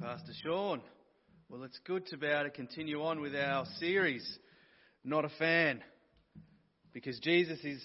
Pastor 0.00 0.32
Sean. 0.44 0.80
Well, 1.48 1.64
it's 1.64 1.80
good 1.84 2.06
to 2.06 2.16
be 2.16 2.28
able 2.28 2.44
to 2.44 2.50
continue 2.50 3.02
on 3.02 3.20
with 3.20 3.34
our 3.34 3.66
series, 3.80 4.38
Not 5.02 5.24
a 5.24 5.28
Fan, 5.28 5.82
because 6.92 7.18
Jesus 7.18 7.58
is 7.64 7.82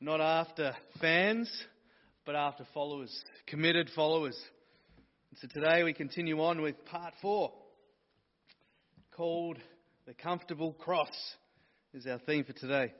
not 0.00 0.20
after 0.20 0.76
fans, 1.00 1.50
but 2.24 2.36
after 2.36 2.64
followers, 2.72 3.12
committed 3.48 3.90
followers. 3.96 4.38
And 5.30 5.40
so 5.40 5.60
today 5.60 5.82
we 5.82 5.92
continue 5.92 6.40
on 6.40 6.62
with 6.62 6.84
part 6.84 7.14
four, 7.20 7.52
called 9.16 9.58
The 10.06 10.14
Comfortable 10.14 10.72
Cross, 10.72 11.16
is 11.94 12.06
our 12.06 12.20
theme 12.20 12.44
for 12.44 12.52
today. 12.52 12.92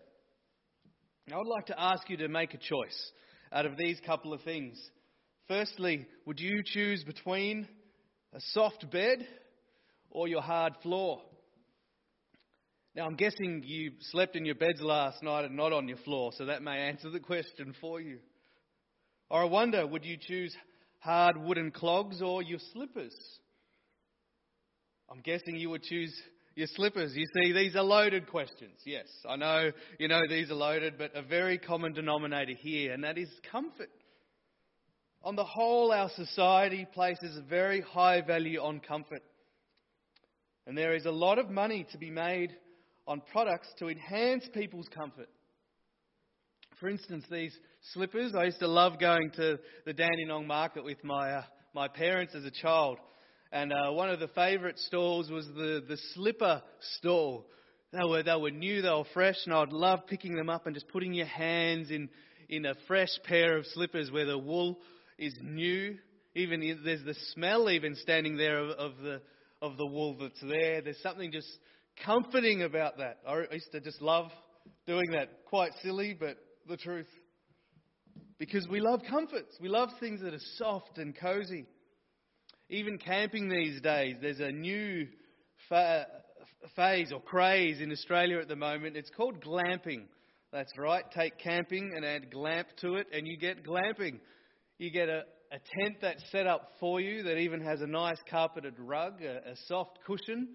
Now, 1.29 1.37
I 1.37 1.39
would 1.39 1.46
like 1.46 1.67
to 1.67 1.80
ask 1.80 2.11
you 2.11 2.17
to 2.17 2.29
make 2.29 2.53
a 2.53 2.59
choice 2.59 3.12
out 3.53 3.64
of 3.64 3.77
these 3.77 4.01
couple 4.05 4.33
of 4.33 4.43
things. 4.43 4.77
Firstly, 5.46 6.09
would 6.25 6.41
you 6.41 6.62
choose 6.64 7.05
between 7.05 7.69
a 8.33 8.41
soft 8.53 8.91
bed 8.91 9.27
or 10.11 10.29
your 10.29 10.43
hard 10.43 10.75
floor? 10.83 11.23
Now, 12.95 13.05
I'm 13.05 13.17
guessing 13.17 13.62
you 13.65 13.93
slept 14.12 14.37
in 14.37 14.47
your 14.47 14.55
beds 14.55 14.80
last 14.80 15.23
night 15.23 15.45
and 15.45 15.57
not 15.57 15.73
on 15.73 15.87
your 15.87 15.98
floor, 15.98 16.33
so 16.37 16.47
that 16.47 16.62
may 16.62 16.79
answer 16.89 17.11
the 17.11 17.20
question 17.20 17.75
for 17.79 18.01
you. 18.01 18.19
Or 19.29 19.43
I 19.43 19.45
wonder, 19.45 19.87
would 19.87 20.05
you 20.05 20.17
choose 20.19 20.57
hard 21.01 21.37
wooden 21.37 21.73
clogs 21.73 22.23
or 22.23 22.43
your 22.43 22.59
slippers? 22.73 23.15
I'm 25.11 25.20
guessing 25.20 25.56
you 25.56 25.70
would 25.70 25.83
choose 25.83 26.15
your 26.55 26.69
slippers. 26.69 27.15
You 27.15 27.27
see, 27.34 27.53
these 27.53 27.77
are 27.77 27.83
loaded 27.83 28.29
questions. 28.29 28.81
Yes, 28.87 29.06
I 29.29 29.37
know, 29.37 29.73
you 29.98 30.09
know, 30.09 30.23
these 30.29 30.51
are 30.51 30.55
loaded, 30.55 30.95
but 30.97 31.15
a 31.15 31.23
very 31.23 31.59
common 31.59 31.93
denominator 31.93 32.55
here, 32.59 32.95
and 32.95 33.05
that 33.05 33.19
is 33.19 33.29
comfort. 33.53 33.91
On 35.27 35.35
the 35.35 35.43
whole, 35.43 35.91
our 35.91 36.09
society 36.15 36.87
places 36.95 37.37
a 37.37 37.41
very 37.41 37.80
high 37.80 38.21
value 38.21 38.61
on 38.61 38.79
comfort. 38.79 39.25
And 40.69 40.78
there 40.78 40.95
is 40.95 41.05
a 41.05 41.11
lot 41.11 41.41
of 41.41 41.50
money 41.50 41.84
to 41.91 41.98
be 41.98 42.11
made 42.11 42.55
on 43.09 43.20
products 43.33 43.67
to 43.81 43.89
enhance 43.89 44.48
people's 44.55 44.87
comfort. 44.87 45.28
For 46.78 46.89
instance, 46.89 47.25
these 47.28 47.53
slippers, 47.92 48.37
I 48.37 48.45
used 48.45 48.61
to 48.61 48.69
love 48.69 49.00
going 49.00 49.33
to 49.33 49.59
the 49.84 49.92
Dandenong 49.92 50.47
market 50.47 50.84
with 50.84 51.03
my, 51.03 51.33
uh, 51.33 51.43
my 51.75 51.89
parents 51.89 52.37
as 52.37 52.45
a 52.45 52.53
child. 52.53 52.98
And 53.50 53.72
uh, 53.72 53.91
one 53.91 54.11
of 54.11 54.20
the 54.20 54.28
favourite 54.28 54.78
stalls 54.78 55.28
was 55.28 55.45
the, 55.48 55.83
the 55.89 55.98
slipper 56.15 56.62
stall. 56.98 57.48
They 57.93 58.05
were, 58.05 58.22
they 58.22 58.37
were 58.37 58.53
new, 58.53 58.81
they 58.81 58.91
were 58.91 59.03
fresh, 59.12 59.39
and 59.45 59.53
I'd 59.53 59.72
love 59.72 60.06
picking 60.06 60.37
them 60.37 60.50
up 60.50 60.67
and 60.67 60.75
just 60.77 60.87
putting 60.87 61.15
your 61.15 61.27
hands 61.27 61.91
in, 61.91 62.11
in 62.48 62.65
a 62.65 62.75
fresh 62.87 63.11
pair 63.25 63.56
of 63.56 63.67
slippers 63.75 64.12
where 64.12 64.27
the 64.27 64.39
wool 64.39 64.78
is 65.19 65.34
new. 65.42 65.97
Even 66.34 66.61
there's 66.84 67.05
the 67.05 67.14
smell 67.33 67.70
even 67.70 67.95
standing 67.97 68.36
there 68.36 68.59
of, 68.59 68.70
of 68.70 68.92
the 69.03 69.22
of 69.62 69.77
the 69.77 69.86
wool 69.86 70.17
that's 70.20 70.41
there. 70.41 70.83
There's 70.83 71.00
something 71.03 71.33
just 71.33 71.48
comforting 72.05 72.62
about 72.62 72.98
that. 72.98 73.19
I 73.27 73.44
used 73.53 73.72
to 73.72 73.81
just 73.81 74.03
love 74.03 74.31
doing 74.87 75.11
that. 75.12 75.44
Quite 75.47 75.72
silly, 75.83 76.17
but 76.19 76.37
the 76.69 76.77
truth. 76.77 77.09
Because 78.39 78.69
we 78.69 78.81
love 78.81 79.00
comforts. 79.09 79.56
We 79.61 79.69
love 79.69 79.89
things 79.98 80.20
that 80.20 80.34
are 80.34 80.41
soft 80.56 80.98
and 80.98 81.17
cozy. 81.17 81.67
Even 82.69 82.98
camping 82.98 83.48
these 83.48 83.81
days, 83.81 84.17
there's 84.20 84.41
a 84.41 84.50
new 84.50 85.06
fa- 85.69 86.06
phase 86.75 87.12
or 87.12 87.20
craze 87.20 87.81
in 87.81 87.92
Australia 87.92 88.39
at 88.39 88.48
the 88.48 88.56
moment. 88.56 88.97
It's 88.97 89.11
called 89.11 89.42
glamping. 89.42 90.06
That's 90.53 90.77
right. 90.77 91.05
Take 91.12 91.39
camping 91.39 91.92
and 91.94 92.05
add 92.05 92.31
glamp 92.31 92.69
to 92.81 92.97
it, 92.97 93.06
and 93.12 93.27
you 93.27 93.37
get 93.39 93.64
glamping. 93.64 94.19
You 94.78 94.91
get 94.91 95.08
a, 95.08 95.24
a 95.52 95.58
tent 95.80 95.96
that's 96.02 96.22
set 96.30 96.46
up 96.46 96.72
for 96.78 97.00
you 97.00 97.22
that 97.24 97.38
even 97.38 97.60
has 97.62 97.80
a 97.80 97.86
nice 97.86 98.19
carpeted 98.28 98.74
rug, 98.78 99.22
a, 99.22 99.50
a 99.50 99.56
soft 99.66 99.98
cushion. 100.06 100.48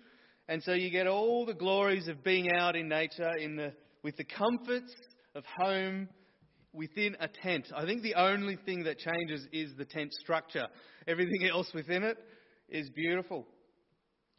And 0.48 0.62
so 0.62 0.74
you 0.74 0.90
get 0.90 1.08
all 1.08 1.46
the 1.46 1.54
glories 1.54 2.08
of 2.08 2.24
being 2.24 2.52
out 2.52 2.76
in 2.76 2.88
nature 2.88 3.36
in 3.38 3.56
the, 3.56 3.74
with 4.04 4.18
the 4.18 4.24
comforts 4.24 4.94
of 5.34 5.44
home 5.58 6.08
within 6.74 7.16
a 7.20 7.28
tent. 7.28 7.68
I 7.76 7.86
think 7.86 8.02
the 8.02 8.16
only 8.16 8.58
thing 8.58 8.84
that 8.84 8.98
changes 9.00 9.48
is 9.52 9.72
the 9.78 9.86
tent 9.86 10.14
structure. 10.14 10.68
Everything 11.08 11.48
else 11.50 11.70
within 11.74 12.04
it 12.04 12.18
is 12.70 12.90
beautiful. 12.90 13.46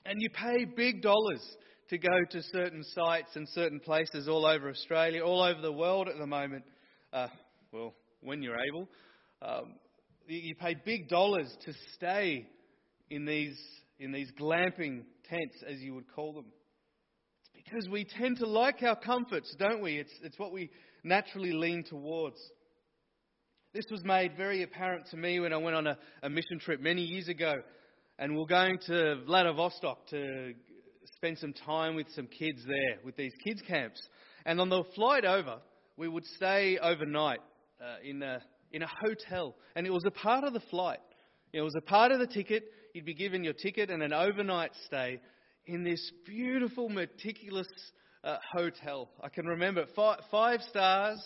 And 0.04 0.20
you 0.20 0.30
pay 0.30 0.64
big 0.64 1.02
dollars 1.02 1.42
to 1.90 1.98
go 1.98 2.24
to 2.30 2.42
certain 2.52 2.84
sites 2.94 3.30
and 3.34 3.48
certain 3.48 3.80
places 3.80 4.28
all 4.28 4.46
over 4.46 4.70
Australia, 4.70 5.22
all 5.22 5.42
over 5.42 5.60
the 5.60 5.72
world 5.72 6.08
at 6.08 6.18
the 6.18 6.26
moment. 6.26 6.64
Uh, 7.12 7.28
well, 7.72 7.94
when 8.20 8.42
you're 8.42 8.58
able. 8.68 8.88
Um, 9.44 9.74
you 10.26 10.54
pay 10.54 10.74
big 10.74 11.08
dollars 11.08 11.54
to 11.64 11.72
stay 11.94 12.46
in 13.10 13.24
these, 13.24 13.60
in 13.98 14.12
these 14.12 14.30
glamping 14.40 15.02
tents, 15.28 15.56
as 15.68 15.80
you 15.80 15.94
would 15.94 16.10
call 16.14 16.32
them. 16.32 16.46
It's 17.54 17.64
because 17.64 17.88
we 17.88 18.04
tend 18.04 18.38
to 18.38 18.46
like 18.46 18.82
our 18.82 18.96
comforts, 18.96 19.54
don't 19.58 19.82
we? 19.82 19.98
It's, 19.98 20.12
it's 20.22 20.38
what 20.38 20.52
we 20.52 20.70
naturally 21.02 21.52
lean 21.52 21.82
towards. 21.82 22.36
This 23.74 23.84
was 23.90 24.04
made 24.04 24.36
very 24.36 24.62
apparent 24.62 25.06
to 25.10 25.16
me 25.16 25.40
when 25.40 25.52
I 25.52 25.56
went 25.56 25.74
on 25.74 25.86
a, 25.86 25.98
a 26.22 26.30
mission 26.30 26.58
trip 26.60 26.80
many 26.80 27.02
years 27.02 27.28
ago. 27.28 27.54
And 28.18 28.36
we 28.36 28.42
are 28.42 28.46
going 28.46 28.78
to 28.86 29.24
Vladivostok 29.26 30.06
to 30.08 30.52
spend 31.16 31.38
some 31.38 31.52
time 31.52 31.96
with 31.96 32.06
some 32.14 32.26
kids 32.26 32.62
there, 32.64 32.98
with 33.04 33.16
these 33.16 33.32
kids' 33.42 33.62
camps. 33.62 34.00
And 34.46 34.60
on 34.60 34.68
the 34.68 34.84
flight 34.94 35.24
over, 35.24 35.56
we 35.96 36.06
would 36.06 36.24
stay 36.36 36.78
overnight 36.78 37.40
uh, 37.80 37.96
in 38.08 38.22
a 38.22 38.40
in 38.72 38.82
a 38.82 38.86
hotel, 39.00 39.54
and 39.76 39.86
it 39.86 39.90
was 39.90 40.04
a 40.06 40.10
part 40.10 40.44
of 40.44 40.52
the 40.52 40.62
flight. 40.70 41.00
It 41.52 41.60
was 41.60 41.74
a 41.76 41.82
part 41.82 42.12
of 42.12 42.18
the 42.18 42.26
ticket. 42.26 42.64
You'd 42.94 43.04
be 43.04 43.14
given 43.14 43.44
your 43.44 43.52
ticket 43.52 43.90
and 43.90 44.02
an 44.02 44.12
overnight 44.12 44.72
stay 44.86 45.20
in 45.66 45.84
this 45.84 46.12
beautiful, 46.26 46.88
meticulous 46.88 47.68
uh, 48.24 48.38
hotel. 48.52 49.10
I 49.22 49.28
can 49.28 49.46
remember 49.46 49.86
five, 49.94 50.20
five, 50.30 50.60
stars 50.70 51.20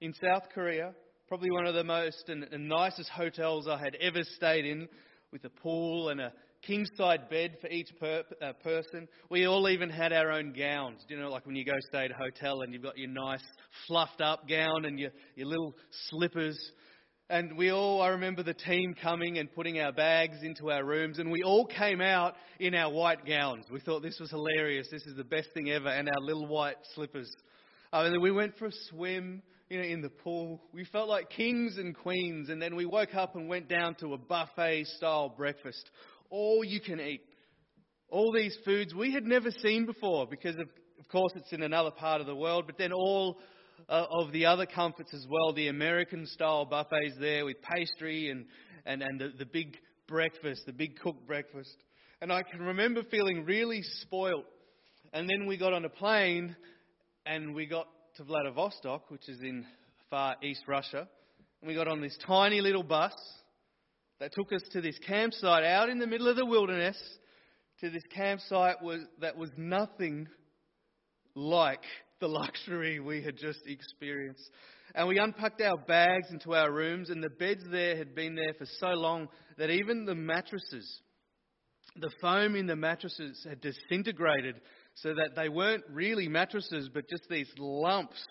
in 0.00 0.14
South 0.14 0.44
Korea, 0.54 0.94
probably 1.28 1.50
one 1.50 1.66
of 1.66 1.74
the 1.74 1.84
most 1.84 2.28
and, 2.28 2.44
and 2.44 2.68
nicest 2.68 3.10
hotels 3.10 3.66
I 3.68 3.78
had 3.78 3.96
ever 3.96 4.22
stayed 4.22 4.64
in, 4.64 4.88
with 5.32 5.44
a 5.44 5.50
pool 5.50 6.10
and 6.10 6.20
a 6.20 6.32
king 6.66 6.86
side 6.96 7.28
bed 7.28 7.56
for 7.60 7.68
each 7.68 7.90
per, 7.98 8.22
uh, 8.42 8.52
person. 8.62 9.08
We 9.30 9.46
all 9.46 9.68
even 9.68 9.90
had 9.90 10.12
our 10.12 10.30
own 10.30 10.52
gowns. 10.52 11.02
You 11.08 11.18
know, 11.18 11.30
like 11.30 11.46
when 11.46 11.56
you 11.56 11.64
go 11.64 11.72
stay 11.88 12.06
at 12.06 12.10
a 12.10 12.14
hotel 12.14 12.62
and 12.62 12.72
you've 12.72 12.82
got 12.82 12.98
your 12.98 13.10
nice 13.10 13.44
fluffed 13.86 14.20
up 14.20 14.48
gown 14.48 14.84
and 14.84 14.98
your, 14.98 15.10
your 15.36 15.48
little 15.48 15.74
slippers 16.08 16.58
and 17.30 17.56
we 17.56 17.70
all, 17.70 18.02
I 18.02 18.08
remember 18.08 18.42
the 18.42 18.52
team 18.52 18.94
coming 19.00 19.38
and 19.38 19.52
putting 19.52 19.80
our 19.80 19.92
bags 19.92 20.36
into 20.42 20.70
our 20.70 20.84
rooms, 20.84 21.18
and 21.18 21.32
we 21.32 21.42
all 21.42 21.64
came 21.64 22.02
out 22.02 22.34
in 22.60 22.74
our 22.74 22.92
white 22.92 23.24
gowns. 23.24 23.64
We 23.70 23.80
thought 23.80 24.02
this 24.02 24.18
was 24.20 24.30
hilarious. 24.30 24.88
This 24.90 25.06
is 25.06 25.16
the 25.16 25.24
best 25.24 25.48
thing 25.54 25.70
ever, 25.70 25.88
and 25.88 26.08
our 26.08 26.20
little 26.20 26.46
white 26.46 26.76
slippers. 26.94 27.34
Uh, 27.94 28.02
and 28.04 28.14
then 28.14 28.20
we 28.20 28.30
went 28.30 28.58
for 28.58 28.66
a 28.66 28.72
swim, 28.90 29.42
you 29.70 29.78
know, 29.78 29.84
in 29.84 30.02
the 30.02 30.10
pool. 30.10 30.60
We 30.74 30.84
felt 30.84 31.08
like 31.08 31.30
kings 31.30 31.78
and 31.78 31.96
queens, 31.96 32.50
and 32.50 32.60
then 32.60 32.76
we 32.76 32.84
woke 32.84 33.14
up 33.14 33.36
and 33.36 33.48
went 33.48 33.70
down 33.70 33.94
to 34.00 34.12
a 34.12 34.18
buffet-style 34.18 35.30
breakfast, 35.30 35.90
all 36.30 36.64
you 36.64 36.80
can 36.80 37.00
eat. 37.00 37.22
All 38.08 38.32
these 38.32 38.56
foods 38.64 38.94
we 38.94 39.12
had 39.12 39.24
never 39.24 39.50
seen 39.50 39.86
before, 39.86 40.26
because 40.26 40.56
of, 40.56 40.68
of 41.00 41.08
course 41.08 41.32
it's 41.36 41.52
in 41.52 41.62
another 41.62 41.90
part 41.90 42.20
of 42.20 42.26
the 42.26 42.34
world, 42.34 42.64
but 42.66 42.78
then 42.78 42.92
all 42.92 43.38
uh, 43.88 44.06
of 44.10 44.32
the 44.32 44.46
other 44.46 44.66
comforts 44.66 45.12
as 45.14 45.26
well, 45.28 45.52
the 45.52 45.68
American 45.68 46.26
style 46.26 46.64
buffets 46.64 47.14
there 47.18 47.44
with 47.44 47.56
pastry 47.62 48.30
and, 48.30 48.46
and, 48.86 49.02
and 49.02 49.20
the, 49.20 49.32
the 49.38 49.46
big 49.46 49.76
breakfast, 50.06 50.62
the 50.66 50.72
big 50.72 50.98
cooked 50.98 51.26
breakfast. 51.26 51.76
And 52.20 52.32
I 52.32 52.42
can 52.42 52.60
remember 52.60 53.02
feeling 53.10 53.44
really 53.44 53.82
spoilt. 53.82 54.46
And 55.12 55.28
then 55.28 55.46
we 55.46 55.56
got 55.56 55.72
on 55.72 55.84
a 55.84 55.88
plane 55.88 56.56
and 57.26 57.54
we 57.54 57.66
got 57.66 57.86
to 58.16 58.24
Vladivostok, 58.24 59.10
which 59.10 59.28
is 59.28 59.40
in 59.40 59.66
far 60.10 60.36
east 60.42 60.62
Russia. 60.66 61.08
And 61.60 61.68
we 61.68 61.74
got 61.74 61.88
on 61.88 62.00
this 62.00 62.16
tiny 62.26 62.60
little 62.60 62.82
bus 62.82 63.14
that 64.20 64.32
took 64.32 64.52
us 64.52 64.62
to 64.72 64.80
this 64.80 64.98
campsite 65.06 65.64
out 65.64 65.88
in 65.88 65.98
the 65.98 66.06
middle 66.06 66.28
of 66.28 66.36
the 66.36 66.46
wilderness, 66.46 66.96
to 67.80 67.90
this 67.90 68.02
campsite 68.14 68.82
was, 68.82 69.00
that 69.20 69.36
was 69.36 69.50
nothing 69.56 70.28
like 71.34 71.82
the 72.20 72.28
luxury 72.28 73.00
we 73.00 73.22
had 73.22 73.36
just 73.36 73.60
experienced. 73.66 74.50
And 74.94 75.08
we 75.08 75.18
unpacked 75.18 75.60
our 75.60 75.76
bags 75.76 76.30
into 76.30 76.54
our 76.54 76.70
rooms, 76.70 77.10
and 77.10 77.22
the 77.22 77.30
beds 77.30 77.64
there 77.70 77.96
had 77.96 78.14
been 78.14 78.36
there 78.36 78.54
for 78.56 78.66
so 78.78 78.88
long 78.88 79.28
that 79.58 79.70
even 79.70 80.04
the 80.04 80.14
mattresses, 80.14 81.00
the 81.96 82.10
foam 82.20 82.54
in 82.54 82.66
the 82.66 82.76
mattresses 82.76 83.44
had 83.48 83.60
disintegrated 83.60 84.60
so 84.94 85.14
that 85.14 85.30
they 85.34 85.48
weren't 85.48 85.82
really 85.90 86.28
mattresses, 86.28 86.88
but 86.92 87.08
just 87.08 87.24
these 87.28 87.50
lumps 87.58 88.24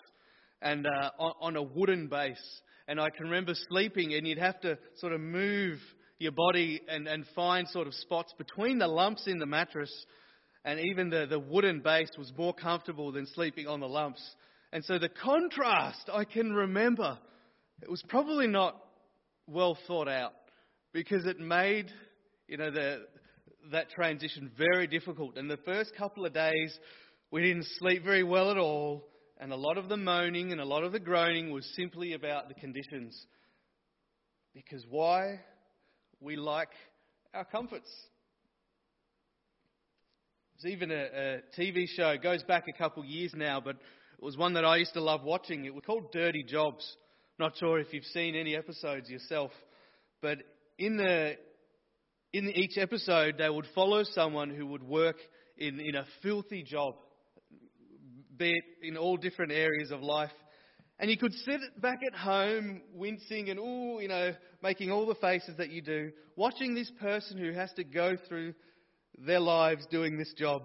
and 0.62 0.86
uh, 0.86 1.10
on, 1.18 1.56
a 1.56 1.62
wooden 1.62 2.08
base. 2.08 2.60
And 2.86 3.00
I 3.00 3.10
can 3.10 3.26
remember 3.26 3.54
sleeping, 3.68 4.14
and 4.14 4.26
you'd 4.26 4.38
have 4.38 4.60
to 4.60 4.78
sort 4.96 5.12
of 5.12 5.20
move 5.20 5.78
your 6.18 6.32
body 6.32 6.80
and, 6.88 7.08
and 7.08 7.24
find 7.34 7.68
sort 7.68 7.86
of 7.86 7.94
spots 7.94 8.32
between 8.38 8.78
the 8.78 8.86
lumps 8.86 9.26
in 9.26 9.38
the 9.38 9.46
mattress 9.46 9.90
and 10.64 10.80
even 10.80 11.10
the, 11.10 11.26
the 11.28 11.38
wooden 11.38 11.80
base 11.80 12.10
was 12.16 12.32
more 12.36 12.54
comfortable 12.54 13.12
than 13.12 13.26
sleeping 13.26 13.66
on 13.66 13.80
the 13.80 13.88
lumps. 13.88 14.22
And 14.72 14.84
so 14.84 14.98
the 14.98 15.10
contrast, 15.10 16.08
I 16.12 16.24
can 16.24 16.52
remember, 16.52 17.18
it 17.82 17.90
was 17.90 18.02
probably 18.08 18.46
not 18.46 18.80
well 19.46 19.76
thought 19.86 20.08
out 20.08 20.32
because 20.92 21.26
it 21.26 21.38
made, 21.38 21.90
you 22.48 22.56
know, 22.56 22.70
the, 22.70 23.02
that 23.72 23.90
transition 23.90 24.50
very 24.56 24.86
difficult. 24.86 25.36
And 25.36 25.50
the 25.50 25.58
first 25.58 25.94
couple 25.96 26.24
of 26.24 26.32
days, 26.32 26.76
we 27.30 27.42
didn't 27.42 27.66
sleep 27.78 28.02
very 28.02 28.22
well 28.22 28.50
at 28.50 28.56
all. 28.56 29.04
And 29.40 29.52
a 29.52 29.56
lot 29.56 29.78
of 29.78 29.88
the 29.88 29.96
moaning 29.96 30.52
and 30.52 30.60
a 30.60 30.64
lot 30.64 30.84
of 30.84 30.92
the 30.92 31.00
groaning 31.00 31.50
was 31.50 31.64
simply 31.76 32.12
about 32.12 32.48
the 32.48 32.54
conditions. 32.54 33.26
Because 34.54 34.84
why? 34.88 35.40
We 36.20 36.36
like 36.36 36.70
our 37.34 37.44
comforts. 37.44 37.90
There's 40.62 40.72
even 40.72 40.90
a, 40.90 40.94
a 40.94 41.60
TV 41.60 41.86
show, 41.88 42.10
it 42.10 42.22
goes 42.22 42.42
back 42.44 42.68
a 42.68 42.72
couple 42.78 43.02
of 43.02 43.08
years 43.08 43.32
now, 43.34 43.60
but 43.60 43.76
it 43.76 44.24
was 44.24 44.36
one 44.36 44.54
that 44.54 44.64
I 44.64 44.76
used 44.76 44.94
to 44.94 45.00
love 45.00 45.24
watching. 45.24 45.64
It 45.64 45.74
was 45.74 45.82
called 45.84 46.12
Dirty 46.12 46.44
Jobs. 46.44 46.96
Not 47.38 47.56
sure 47.58 47.80
if 47.80 47.92
you've 47.92 48.04
seen 48.04 48.36
any 48.36 48.54
episodes 48.54 49.10
yourself, 49.10 49.50
but 50.22 50.38
in 50.78 50.96
the 50.96 51.34
in 52.32 52.48
each 52.50 52.78
episode 52.78 53.36
they 53.38 53.48
would 53.48 53.66
follow 53.74 54.04
someone 54.04 54.50
who 54.50 54.66
would 54.66 54.82
work 54.82 55.16
in, 55.56 55.80
in 55.80 55.96
a 55.96 56.06
filthy 56.22 56.62
job, 56.62 56.94
be 58.36 58.52
it 58.52 58.64
in 58.82 58.96
all 58.96 59.16
different 59.16 59.52
areas 59.52 59.90
of 59.90 60.02
life. 60.02 60.30
And 60.98 61.10
you 61.10 61.16
could 61.16 61.32
sit 61.32 61.60
back 61.80 62.00
at 62.06 62.16
home, 62.16 62.82
wincing 62.94 63.50
and, 63.50 63.58
ooh, 63.58 64.00
you 64.00 64.08
know, 64.08 64.32
making 64.62 64.90
all 64.90 65.06
the 65.06 65.16
faces 65.16 65.56
that 65.58 65.70
you 65.70 65.82
do, 65.82 66.12
watching 66.36 66.74
this 66.74 66.90
person 67.00 67.36
who 67.36 67.52
has 67.52 67.72
to 67.74 67.84
go 67.84 68.16
through 68.28 68.54
their 69.18 69.40
lives 69.40 69.86
doing 69.90 70.16
this 70.16 70.32
job. 70.36 70.62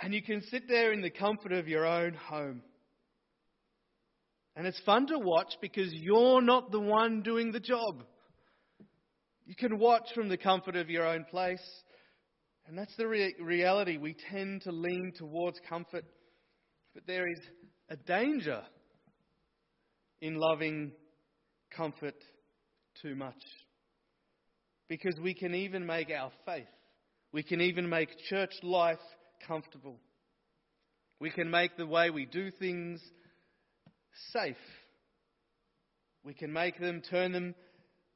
And 0.00 0.12
you 0.12 0.22
can 0.22 0.42
sit 0.42 0.68
there 0.68 0.92
in 0.92 1.00
the 1.00 1.10
comfort 1.10 1.52
of 1.52 1.68
your 1.68 1.86
own 1.86 2.14
home. 2.14 2.62
And 4.56 4.66
it's 4.66 4.80
fun 4.84 5.06
to 5.08 5.18
watch 5.18 5.54
because 5.60 5.92
you're 5.92 6.42
not 6.42 6.72
the 6.72 6.80
one 6.80 7.22
doing 7.22 7.52
the 7.52 7.60
job. 7.60 8.02
You 9.44 9.54
can 9.54 9.78
watch 9.78 10.08
from 10.14 10.28
the 10.28 10.36
comfort 10.36 10.76
of 10.76 10.90
your 10.90 11.06
own 11.06 11.24
place. 11.30 11.62
And 12.66 12.76
that's 12.76 12.94
the 12.96 13.06
re- 13.06 13.34
reality. 13.40 13.96
We 13.96 14.16
tend 14.30 14.62
to 14.62 14.72
lean 14.72 15.12
towards 15.16 15.60
comfort. 15.68 16.04
But 16.96 17.06
there 17.06 17.28
is 17.28 17.38
a 17.90 17.96
danger 17.96 18.62
in 20.22 20.36
loving 20.36 20.92
comfort 21.76 22.14
too 23.02 23.14
much. 23.14 23.36
Because 24.88 25.20
we 25.20 25.34
can 25.34 25.54
even 25.54 25.84
make 25.84 26.10
our 26.10 26.30
faith, 26.46 26.64
we 27.32 27.42
can 27.42 27.60
even 27.60 27.90
make 27.90 28.08
church 28.30 28.54
life 28.62 28.96
comfortable. 29.46 29.98
We 31.20 31.28
can 31.28 31.50
make 31.50 31.76
the 31.76 31.86
way 31.86 32.08
we 32.08 32.24
do 32.24 32.50
things 32.50 33.02
safe. 34.32 34.56
We 36.24 36.32
can 36.32 36.50
make 36.50 36.80
them, 36.80 37.02
turn 37.10 37.32
them, 37.32 37.54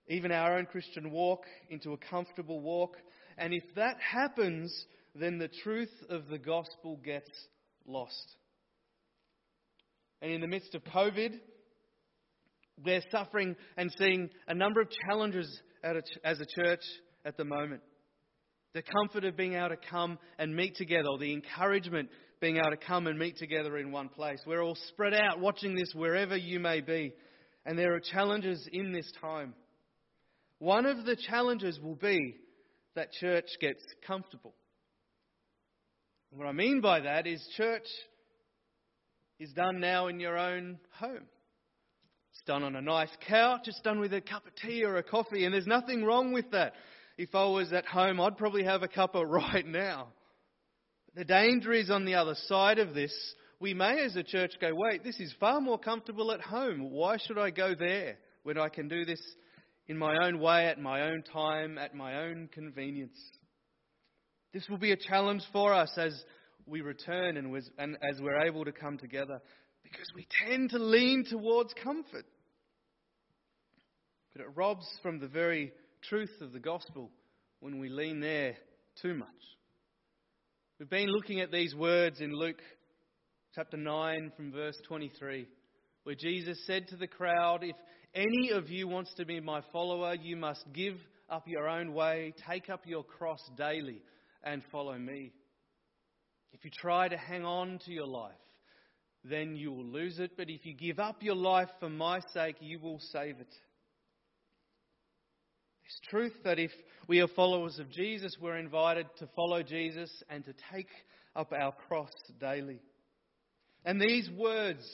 even 0.09 0.33
our 0.33 0.57
own 0.57 0.65
Christian 0.65 1.11
walk, 1.11 1.43
into 1.69 1.93
a 1.93 1.99
comfortable 1.99 2.61
walk. 2.61 2.97
And 3.37 3.53
if 3.53 3.75
that 3.77 3.99
happens, 4.01 4.75
then 5.15 5.37
the 5.37 5.51
truth 5.63 5.93
of 6.09 6.29
the 6.29 6.39
gospel 6.39 6.99
gets 7.05 7.31
lost. 7.87 8.37
And 10.23 10.31
in 10.31 10.41
the 10.41 10.47
midst 10.47 10.75
of 10.75 10.85
COVID, 10.85 11.39
we're 12.85 13.03
suffering 13.11 13.57
and 13.77 13.93
seeing 13.99 14.31
a 14.49 14.55
number 14.55 14.81
of 14.81 14.89
challenges 15.07 15.61
as 15.83 16.41
a 16.41 16.47
church 16.47 16.83
at 17.25 17.37
the 17.37 17.45
moment. 17.45 17.83
The 18.73 18.83
comfort 18.83 19.25
of 19.25 19.37
being 19.37 19.55
able 19.55 19.71
to 19.71 19.77
come 19.77 20.19
and 20.39 20.55
meet 20.55 20.77
together, 20.77 21.09
the 21.19 21.33
encouragement 21.33 22.09
being 22.41 22.57
able 22.57 22.71
to 22.71 22.77
come 22.77 23.07
and 23.07 23.19
meet 23.19 23.37
together 23.37 23.77
in 23.79 23.93
one 23.93 24.09
place. 24.09 24.39
We're 24.47 24.63
all 24.63 24.79
spread 24.89 25.13
out 25.13 25.41
watching 25.41 25.75
this 25.75 25.93
wherever 25.95 26.37
you 26.37 26.61
may 26.61 26.81
be. 26.81 27.13
And 27.67 27.79
there 27.79 27.95
are 27.95 28.01
challenges 28.01 28.67
in 28.73 28.93
this 28.93 29.11
time. 29.21 29.55
One 30.59 30.87
of 30.87 31.05
the 31.05 31.17
challenges 31.17 31.79
will 31.81 31.97
be 31.97 32.37
that 32.95 33.13
church 33.13 33.47
gets 33.61 33.83
comfortable. 34.07 34.55
What 36.31 36.47
I 36.47 36.53
mean 36.53 36.81
by 36.81 37.01
that 37.01 37.27
is 37.27 37.47
church 37.57 37.87
is 39.41 39.53
done 39.55 39.81
now 39.81 40.07
in 40.09 40.21
your 40.21 40.37
own 40.37 40.79
home. 40.99 41.25
It's 42.33 42.43
done 42.47 42.63
on 42.63 42.77
a 42.77 42.83
nice 42.83 43.11
couch, 43.27 43.63
it's 43.65 43.81
done 43.81 43.99
with 43.99 44.13
a 44.13 44.21
cup 44.21 44.47
of 44.47 44.55
tea 44.55 44.85
or 44.85 44.99
a 44.99 45.03
coffee, 45.03 45.45
and 45.45 45.55
there's 45.55 45.67
nothing 45.67 46.05
wrong 46.05 46.33
with 46.33 46.51
that. 46.53 46.75
If 47.17 47.35
I 47.35 47.47
was 47.47 47.73
at 47.73 47.87
home, 47.87 48.21
I'd 48.21 48.37
probably 48.37 48.65
have 48.65 48.83
a 48.83 48.89
cuppa 48.89 49.25
right 49.27 49.67
now. 49.67 50.09
The 51.17 51.25
danger 51.25 51.73
is 51.73 51.91
on 51.91 52.05
the 52.05 52.15
other 52.15 52.37
side 52.47 52.79
of 52.79 52.95
this. 52.95 53.13
We 53.59 53.75
may, 53.75 54.05
as 54.05 54.15
a 54.15 54.23
church, 54.23 54.53
go, 54.61 54.71
wait, 54.75 55.03
this 55.03 55.19
is 55.19 55.35
far 55.41 55.61
more 55.61 55.79
comfortable 55.79 56.33
at 56.33 56.41
home. 56.41 56.91
Why 56.91 57.17
should 57.27 57.39
I 57.39 57.51
go 57.51 57.75
there 57.75 58.17
when 58.43 58.59
I 58.59 58.69
can 58.69 58.89
do 58.89 59.05
this 59.05 59.21
in 59.89 59.99
my 59.99 60.17
own 60.25 60.39
way, 60.39 60.67
at 60.67 60.79
my 60.79 61.03
own 61.03 61.23
time, 61.33 61.79
at 61.79 61.95
my 61.95 62.23
own 62.23 62.49
convenience? 62.53 63.19
This 64.53 64.69
will 64.69 64.79
be 64.79 64.93
a 64.93 64.97
challenge 64.97 65.43
for 65.53 65.73
us 65.73 65.93
as 65.97 66.25
we 66.71 66.81
return 66.81 67.37
and, 67.37 67.97
as 68.03 68.21
we're 68.21 68.43
able 68.43 68.65
to 68.65 68.73
come 68.73 68.97
together 68.97 69.41
because 69.83 70.07
we 70.15 70.27
tend 70.47 70.71
to 70.71 70.79
lean 70.79 71.25
towards 71.29 71.75
comfort. 71.83 72.25
But 74.33 74.43
it 74.43 74.49
robs 74.55 74.87
from 75.03 75.19
the 75.19 75.27
very 75.27 75.73
truth 76.09 76.31
of 76.41 76.53
the 76.53 76.61
gospel 76.61 77.11
when 77.59 77.81
we 77.81 77.89
lean 77.89 78.21
there 78.21 78.57
too 79.03 79.15
much. 79.15 79.29
We've 80.79 80.89
been 80.89 81.09
looking 81.09 81.41
at 81.41 81.51
these 81.51 81.75
words 81.75 82.21
in 82.21 82.33
Luke 82.33 82.63
chapter 83.55 83.77
9 83.77 84.33
from 84.37 84.53
verse 84.53 84.79
23, 84.87 85.47
where 86.05 86.15
Jesus 86.15 86.59
said 86.67 86.89
to 86.89 86.97
the 86.97 87.09
crowd, 87.09 87.63
If 87.63 87.77
any 88.15 88.51
of 88.53 88.71
you 88.71 88.89
wants 88.89 89.13
to 89.15 89.27
be 89.27 89.41
my 89.41 89.63
follower, 89.73 90.15
you 90.15 90.37
must 90.37 90.65
give 90.73 90.97
up 91.29 91.47
your 91.47 91.69
own 91.69 91.93
way, 91.93 92.33
take 92.49 92.71
up 92.71 92.87
your 92.87 93.05
cross 93.05 93.43
daily, 93.57 94.03
and 94.43 94.63
follow 94.71 94.97
me. 94.97 95.33
If 96.53 96.65
you 96.65 96.71
try 96.71 97.09
to 97.09 97.17
hang 97.17 97.45
on 97.45 97.79
to 97.87 97.93
your 97.93 98.07
life, 98.07 98.33
then 99.25 99.57
you 99.57 99.73
will 99.73 99.85
lose 99.85 100.19
it. 100.19 100.33
But 100.37 100.51
if 100.51 100.65
you 100.65 100.75
give 100.75 100.99
up 100.99 101.23
your 101.23 101.35
life 101.35 101.69
for 101.79 101.89
my 101.89 102.21
sake, 102.33 102.57
you 102.61 102.79
will 102.79 103.01
save 103.13 103.39
it. 103.41 103.55
It's 105.85 106.01
truth 106.09 106.35
that 106.45 106.59
if 106.59 106.71
we 107.09 107.21
are 107.21 107.29
followers 107.29 107.79
of 107.79 107.91
Jesus, 107.91 108.37
we're 108.41 108.59
invited 108.59 109.07
to 109.19 109.29
follow 109.35 109.63
Jesus 109.63 110.11
and 110.29 110.45
to 110.45 110.55
take 110.73 110.89
up 111.35 111.53
our 111.53 111.73
cross 111.73 112.13
daily. 112.39 112.81
And 113.85 114.01
these 114.01 114.31
words 114.31 114.85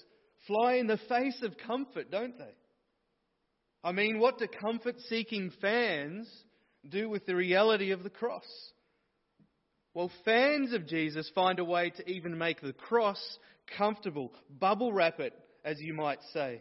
fly 0.46 0.74
in 0.74 0.86
the 0.86 1.00
face 1.08 1.42
of 1.42 1.58
comfort, 1.66 2.10
don't 2.10 2.38
they? 2.38 2.54
I 3.84 3.92
mean, 3.92 4.18
what 4.18 4.38
do 4.38 4.46
comfort 4.46 4.96
seeking 5.08 5.52
fans 5.60 6.28
do 6.88 7.08
with 7.08 7.26
the 7.26 7.36
reality 7.36 7.90
of 7.90 8.02
the 8.02 8.10
cross? 8.10 8.46
Well, 9.96 10.10
fans 10.26 10.74
of 10.74 10.86
Jesus 10.86 11.30
find 11.34 11.58
a 11.58 11.64
way 11.64 11.88
to 11.88 12.06
even 12.06 12.36
make 12.36 12.60
the 12.60 12.74
cross 12.74 13.18
comfortable, 13.78 14.30
bubble 14.50 14.92
wrap 14.92 15.20
it, 15.20 15.32
as 15.64 15.80
you 15.80 15.94
might 15.94 16.18
say. 16.34 16.60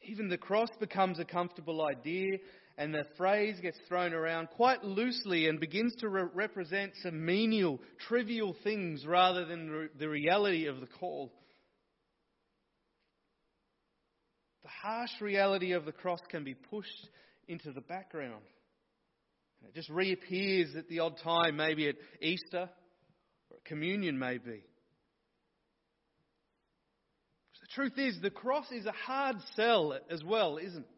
Even 0.00 0.30
the 0.30 0.38
cross 0.38 0.70
becomes 0.80 1.18
a 1.18 1.26
comfortable 1.26 1.84
idea, 1.84 2.38
and 2.78 2.94
the 2.94 3.04
phrase 3.18 3.60
gets 3.60 3.76
thrown 3.86 4.14
around 4.14 4.48
quite 4.48 4.82
loosely 4.82 5.46
and 5.46 5.60
begins 5.60 5.94
to 5.96 6.08
re- 6.08 6.24
represent 6.32 6.92
some 7.02 7.22
menial, 7.22 7.82
trivial 8.08 8.56
things 8.64 9.04
rather 9.04 9.44
than 9.44 9.68
re- 9.68 9.88
the 9.98 10.08
reality 10.08 10.68
of 10.68 10.80
the 10.80 10.86
call. 10.86 11.30
The 14.62 14.70
harsh 14.70 15.20
reality 15.20 15.72
of 15.72 15.84
the 15.84 15.92
cross 15.92 16.20
can 16.30 16.44
be 16.44 16.54
pushed 16.54 17.10
into 17.46 17.72
the 17.72 17.82
background. 17.82 18.40
It 19.68 19.74
just 19.74 19.90
reappears 19.90 20.74
at 20.76 20.88
the 20.88 21.00
odd 21.00 21.18
time, 21.22 21.56
maybe 21.56 21.88
at 21.88 21.96
Easter 22.20 22.68
or 23.50 23.56
at 23.56 23.64
communion, 23.64 24.18
maybe. 24.18 24.62
The 27.66 27.74
truth 27.74 27.98
is, 27.98 28.18
the 28.22 28.30
cross 28.30 28.70
is 28.70 28.86
a 28.86 28.92
hard 28.92 29.36
sell 29.54 29.98
as 30.10 30.22
well, 30.22 30.56
isn't 30.56 30.84
it? 30.84 30.96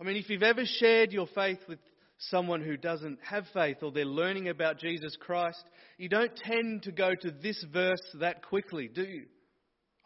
I 0.00 0.04
mean, 0.04 0.16
if 0.16 0.30
you've 0.30 0.42
ever 0.42 0.64
shared 0.64 1.12
your 1.12 1.26
faith 1.34 1.58
with 1.68 1.78
someone 2.18 2.62
who 2.62 2.76
doesn't 2.76 3.18
have 3.22 3.44
faith 3.52 3.78
or 3.82 3.90
they're 3.90 4.04
learning 4.04 4.48
about 4.48 4.78
Jesus 4.78 5.16
Christ, 5.18 5.62
you 5.98 6.08
don't 6.08 6.34
tend 6.36 6.84
to 6.84 6.92
go 6.92 7.14
to 7.14 7.30
this 7.30 7.62
verse 7.72 8.02
that 8.20 8.42
quickly, 8.42 8.88
do 8.88 9.02
you? 9.02 9.24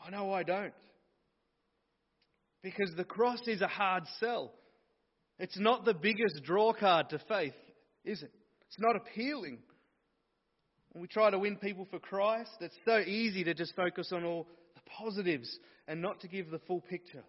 I 0.04 0.11
know 0.11 0.33
I 0.33 0.42
don't. 0.42 0.75
Because 2.62 2.90
the 2.97 3.04
cross 3.04 3.47
is 3.47 3.61
a 3.61 3.68
hard 3.68 4.04
sell. 4.21 4.52
It's 5.38 5.59
not 5.59 5.85
the 5.85 5.95
biggest 5.95 6.42
draw 6.42 6.73
card 6.73 7.11
to 7.11 7.18
faith, 7.28 7.54
is 8.04 8.23
it? 8.23 8.33
It's 8.66 8.78
not 8.78 8.97
appealing. 8.97 9.59
When 10.92 11.02
we 11.02 11.09
try 11.09 11.30
to 11.30 11.38
win 11.38 11.57
people 11.57 11.87
for 11.90 11.99
Christ, 11.99 12.50
it's 12.61 12.76
so 12.85 12.99
easy 12.99 13.45
to 13.45 13.54
just 13.54 13.76
focus 13.76 14.11
on 14.12 14.25
all 14.25 14.47
the 14.75 14.80
positives 14.99 15.49
and 15.87 16.02
not 16.02 16.21
to 16.21 16.28
give 16.28 16.50
the 16.50 16.59
full 16.61 16.80
picture. 16.80 17.25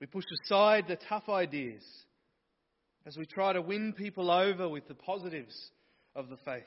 We 0.00 0.06
push 0.06 0.24
aside 0.44 0.84
the 0.88 0.98
tough 1.08 1.28
ideas 1.28 1.82
as 3.06 3.16
we 3.16 3.26
try 3.26 3.52
to 3.52 3.62
win 3.62 3.92
people 3.92 4.30
over 4.30 4.68
with 4.68 4.86
the 4.88 4.94
positives 4.94 5.54
of 6.14 6.28
the 6.28 6.36
faith. 6.44 6.64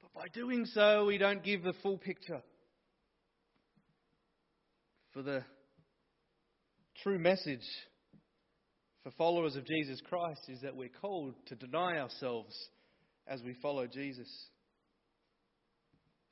But 0.00 0.12
by 0.14 0.28
doing 0.32 0.66
so, 0.66 1.06
we 1.06 1.18
don't 1.18 1.42
give 1.42 1.62
the 1.62 1.74
full 1.82 1.98
picture. 1.98 2.42
For 5.12 5.22
the 5.22 5.44
true 7.02 7.18
message 7.18 7.66
for 9.02 9.10
followers 9.12 9.56
of 9.56 9.66
Jesus 9.66 10.00
Christ 10.08 10.42
is 10.48 10.60
that 10.60 10.76
we're 10.76 10.88
called 10.88 11.34
to 11.46 11.56
deny 11.56 11.98
ourselves 11.98 12.54
as 13.26 13.42
we 13.42 13.54
follow 13.54 13.86
Jesus. 13.86 14.28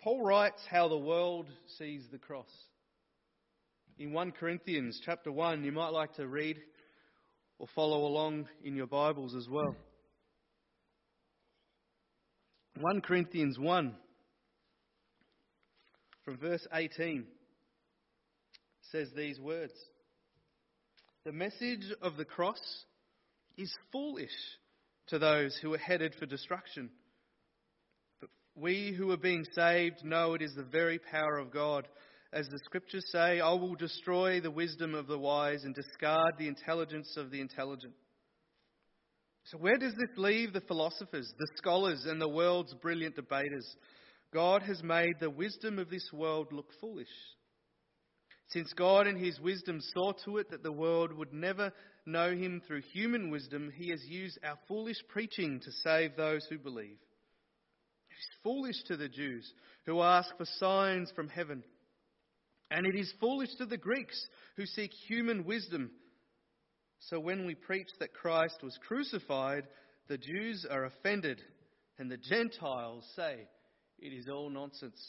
Paul 0.03 0.23
writes 0.23 0.62
how 0.71 0.89
the 0.89 0.97
world 0.97 1.47
sees 1.79 2.05
the 2.11 2.19
cross. 2.19 2.50
In 3.99 4.12
1 4.12 4.33
Corinthians 4.33 5.00
chapter 5.05 5.33
1, 5.33 5.65
you 5.65 5.73
might 5.73 5.93
like 5.93 6.15
to 6.15 6.29
read 6.29 6.59
or 7.59 7.67
follow 7.75 8.07
along 8.07 8.47
in 8.65 8.77
your 8.77 8.87
Bibles 8.87 9.35
as 9.35 9.49
well. 9.49 9.75
1 12.79 13.00
Corinthians 13.03 13.59
1 13.59 13.95
from 16.25 16.39
verse 16.39 16.67
18 16.73 17.25
says 18.93 19.09
these 19.15 19.41
words 19.41 19.75
The 21.25 21.33
message 21.33 21.85
of 22.00 22.17
the 22.17 22.25
cross 22.25 22.61
is 23.59 23.71
foolish 23.93 24.31
to 25.09 25.19
those 25.19 25.55
who 25.61 25.75
are 25.75 25.79
headed 25.79 26.15
for 26.15 26.25
destruction. 26.25 26.89
But 28.21 28.31
we 28.55 28.95
who 28.97 29.11
are 29.11 29.19
being 29.19 29.45
saved 29.55 30.03
know 30.03 30.33
it 30.33 30.41
is 30.41 30.55
the 30.55 30.62
very 30.62 30.99
power 30.99 31.37
of 31.37 31.53
God. 31.53 31.87
As 32.33 32.49
the 32.49 32.59
scriptures 32.65 33.05
say, 33.12 33.39
I 33.39 33.50
will 33.50 33.75
destroy 33.75 34.41
the 34.41 34.50
wisdom 34.50 34.95
of 34.95 35.09
the 35.09 35.19
wise 35.19 35.65
and 35.65 35.75
discard 35.75 36.35
the 36.39 36.49
intelligence 36.49 37.15
of 37.19 37.31
the 37.31 37.43
intelligent. 37.43 37.93
So, 39.45 39.59
where 39.59 39.77
does 39.77 39.95
this 39.95 40.17
leave 40.17 40.55
the 40.55 40.62
philosophers, 40.62 41.31
the 41.39 41.49
scholars, 41.57 42.07
and 42.07 42.19
the 42.21 42.29
world's 42.29 42.73
brilliant 42.75 43.17
debaters? 43.17 43.67
God 44.33 44.62
has 44.62 44.83
made 44.83 45.15
the 45.21 45.29
wisdom 45.29 45.79
of 45.79 45.91
this 45.91 46.09
world 46.15 46.53
look 46.53 46.69
foolish. 46.81 47.09
Since 48.52 48.73
God 48.73 49.07
in 49.07 49.16
his 49.16 49.38
wisdom 49.38 49.80
saw 49.80 50.12
to 50.25 50.38
it 50.38 50.50
that 50.50 50.64
the 50.64 50.73
world 50.73 51.12
would 51.12 51.33
never 51.33 51.73
know 52.04 52.33
him 52.33 52.61
through 52.66 52.83
human 52.92 53.30
wisdom, 53.30 53.73
he 53.76 53.90
has 53.90 54.04
used 54.04 54.38
our 54.45 54.59
foolish 54.66 54.97
preaching 55.09 55.61
to 55.61 55.73
save 55.85 56.16
those 56.16 56.45
who 56.50 56.59
believe. 56.59 56.99
It 58.11 58.14
is 58.14 58.40
foolish 58.42 58.83
to 58.88 58.97
the 58.97 59.09
Jews 59.09 59.52
who 59.87 60.02
ask 60.02 60.37
for 60.37 60.45
signs 60.59 61.12
from 61.14 61.28
heaven. 61.28 61.62
And 62.73 62.87
it 62.87 62.97
is 62.97 63.12
foolish 63.21 63.54
to 63.59 63.66
the 63.66 63.76
Greeks 63.76 64.21
who 64.57 64.66
seek 64.66 64.90
human 65.07 65.45
wisdom. 65.45 65.92
So 66.99 67.21
when 67.21 67.47
we 67.47 67.54
preach 67.54 67.88
that 68.00 68.14
Christ 68.14 68.59
was 68.64 68.78
crucified, 68.87 69.64
the 70.09 70.19
Jews 70.19 70.66
are 70.69 70.85
offended, 70.85 71.40
and 71.99 72.11
the 72.11 72.16
Gentiles 72.16 73.04
say 73.14 73.47
it 74.00 74.12
is 74.12 74.28
all 74.28 74.50
nonsense. 74.50 75.00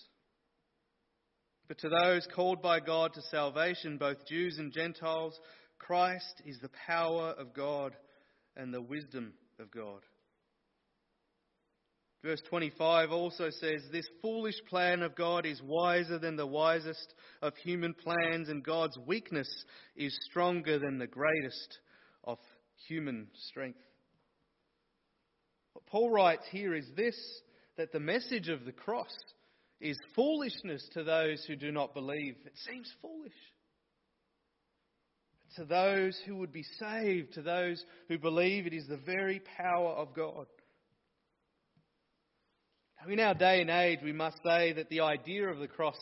But 1.71 1.79
to 1.79 1.89
those 2.03 2.27
called 2.35 2.61
by 2.61 2.81
God 2.81 3.13
to 3.13 3.21
salvation, 3.21 3.97
both 3.97 4.27
Jews 4.27 4.57
and 4.59 4.73
Gentiles, 4.73 5.39
Christ 5.79 6.41
is 6.45 6.59
the 6.59 6.69
power 6.85 7.29
of 7.37 7.53
God 7.53 7.95
and 8.57 8.73
the 8.73 8.81
wisdom 8.81 9.31
of 9.57 9.71
God. 9.71 10.01
Verse 12.25 12.41
25 12.49 13.13
also 13.13 13.49
says, 13.49 13.83
This 13.89 14.05
foolish 14.21 14.61
plan 14.69 15.01
of 15.01 15.15
God 15.15 15.45
is 15.45 15.61
wiser 15.63 16.19
than 16.19 16.35
the 16.35 16.45
wisest 16.45 17.13
of 17.41 17.55
human 17.55 17.93
plans, 17.93 18.49
and 18.49 18.61
God's 18.61 18.97
weakness 19.07 19.47
is 19.95 20.13
stronger 20.29 20.77
than 20.77 20.97
the 20.97 21.07
greatest 21.07 21.79
of 22.25 22.37
human 22.85 23.29
strength. 23.47 23.79
What 25.71 25.85
Paul 25.85 26.09
writes 26.09 26.43
here 26.51 26.75
is 26.75 26.89
this 26.97 27.15
that 27.77 27.93
the 27.93 28.01
message 28.01 28.49
of 28.49 28.65
the 28.65 28.73
cross 28.73 29.15
is 29.81 29.97
foolishness 30.15 30.87
to 30.93 31.03
those 31.03 31.43
who 31.45 31.55
do 31.55 31.71
not 31.71 31.93
believe. 31.93 32.35
It 32.45 32.53
seems 32.67 32.91
foolish. 33.01 33.33
To 35.57 35.65
those 35.65 36.17
who 36.25 36.37
would 36.37 36.53
be 36.53 36.63
saved, 36.79 37.33
to 37.33 37.41
those 37.41 37.83
who 38.07 38.17
believe 38.17 38.67
it 38.67 38.73
is 38.73 38.87
the 38.87 38.97
very 38.97 39.41
power 39.57 39.89
of 39.89 40.13
God. 40.15 40.45
In 43.09 43.19
our 43.19 43.33
day 43.33 43.61
and 43.61 43.69
age, 43.69 43.99
we 44.03 44.13
must 44.13 44.37
say 44.45 44.73
that 44.73 44.89
the 44.89 45.01
idea 45.01 45.47
of 45.47 45.57
the 45.57 45.67
cross 45.67 45.97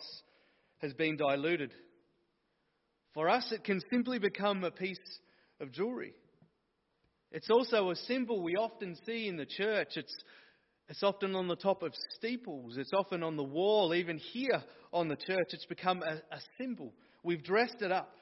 has 0.79 0.93
been 0.93 1.15
diluted. 1.15 1.73
For 3.13 3.29
us, 3.29 3.51
it 3.51 3.63
can 3.63 3.81
simply 3.89 4.19
become 4.19 4.63
a 4.63 4.71
piece 4.71 4.97
of 5.59 5.71
jewelry. 5.71 6.13
It's 7.31 7.49
also 7.49 7.89
a 7.89 7.95
symbol 7.95 8.41
we 8.41 8.55
often 8.55 8.97
see 9.05 9.27
in 9.27 9.37
the 9.37 9.45
church. 9.45 9.89
It's 9.95 10.15
it's 10.89 11.03
often 11.03 11.35
on 11.35 11.47
the 11.47 11.55
top 11.55 11.83
of 11.83 11.93
steeples. 12.17 12.75
It's 12.77 12.93
often 12.93 13.21
on 13.21 13.37
the 13.37 13.43
wall, 13.43 13.93
even 13.93 14.17
here 14.17 14.63
on 14.91 15.07
the 15.07 15.15
church. 15.15 15.49
It's 15.51 15.65
become 15.65 16.01
a, 16.01 16.15
a 16.35 16.39
symbol. 16.57 16.93
We've 17.23 17.43
dressed 17.43 17.81
it 17.81 17.91
up. 17.91 18.15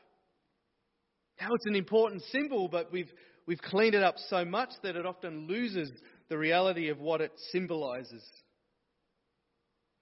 Now 1.39 1.47
it's 1.53 1.65
an 1.65 1.75
important 1.75 2.24
symbol, 2.31 2.67
but 2.67 2.91
we've, 2.91 3.12
we've 3.45 3.62
cleaned 3.62 3.95
it 3.95 4.03
up 4.03 4.15
so 4.29 4.43
much 4.43 4.69
that 4.83 4.97
it 4.97 5.05
often 5.05 5.47
loses 5.47 5.89
the 6.27 6.38
reality 6.38 6.89
of 6.89 7.00
what 7.00 7.21
it 7.21 7.31
symbolizes. 7.51 8.24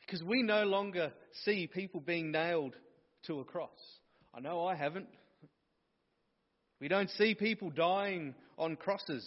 Because 0.01 0.23
we 0.23 0.41
no 0.41 0.63
longer 0.63 1.11
see 1.43 1.67
people 1.67 1.99
being 1.99 2.31
nailed 2.31 2.75
to 3.27 3.41
a 3.41 3.43
cross. 3.43 3.69
I 4.33 4.39
know 4.39 4.65
I 4.65 4.75
haven't. 4.75 5.07
We 6.81 6.87
don't 6.87 7.09
see 7.11 7.35
people 7.35 7.69
dying 7.69 8.33
on 8.57 8.75
crosses. 8.75 9.25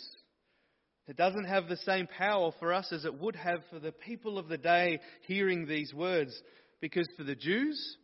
It 1.08 1.16
doesn't 1.16 1.44
have 1.44 1.68
the 1.68 1.78
same 1.78 2.06
power 2.06 2.52
for 2.60 2.72
us 2.72 2.92
as 2.92 3.06
it 3.06 3.18
would 3.18 3.34
have 3.34 3.60
for 3.70 3.78
the 3.78 3.92
people 3.92 4.38
of 4.38 4.48
the 4.48 4.58
day 4.58 5.00
hearing 5.26 5.66
these 5.66 5.94
words. 5.94 6.38
Because 6.80 7.08
for 7.16 7.24
the 7.24 7.34
Jews, 7.34 7.96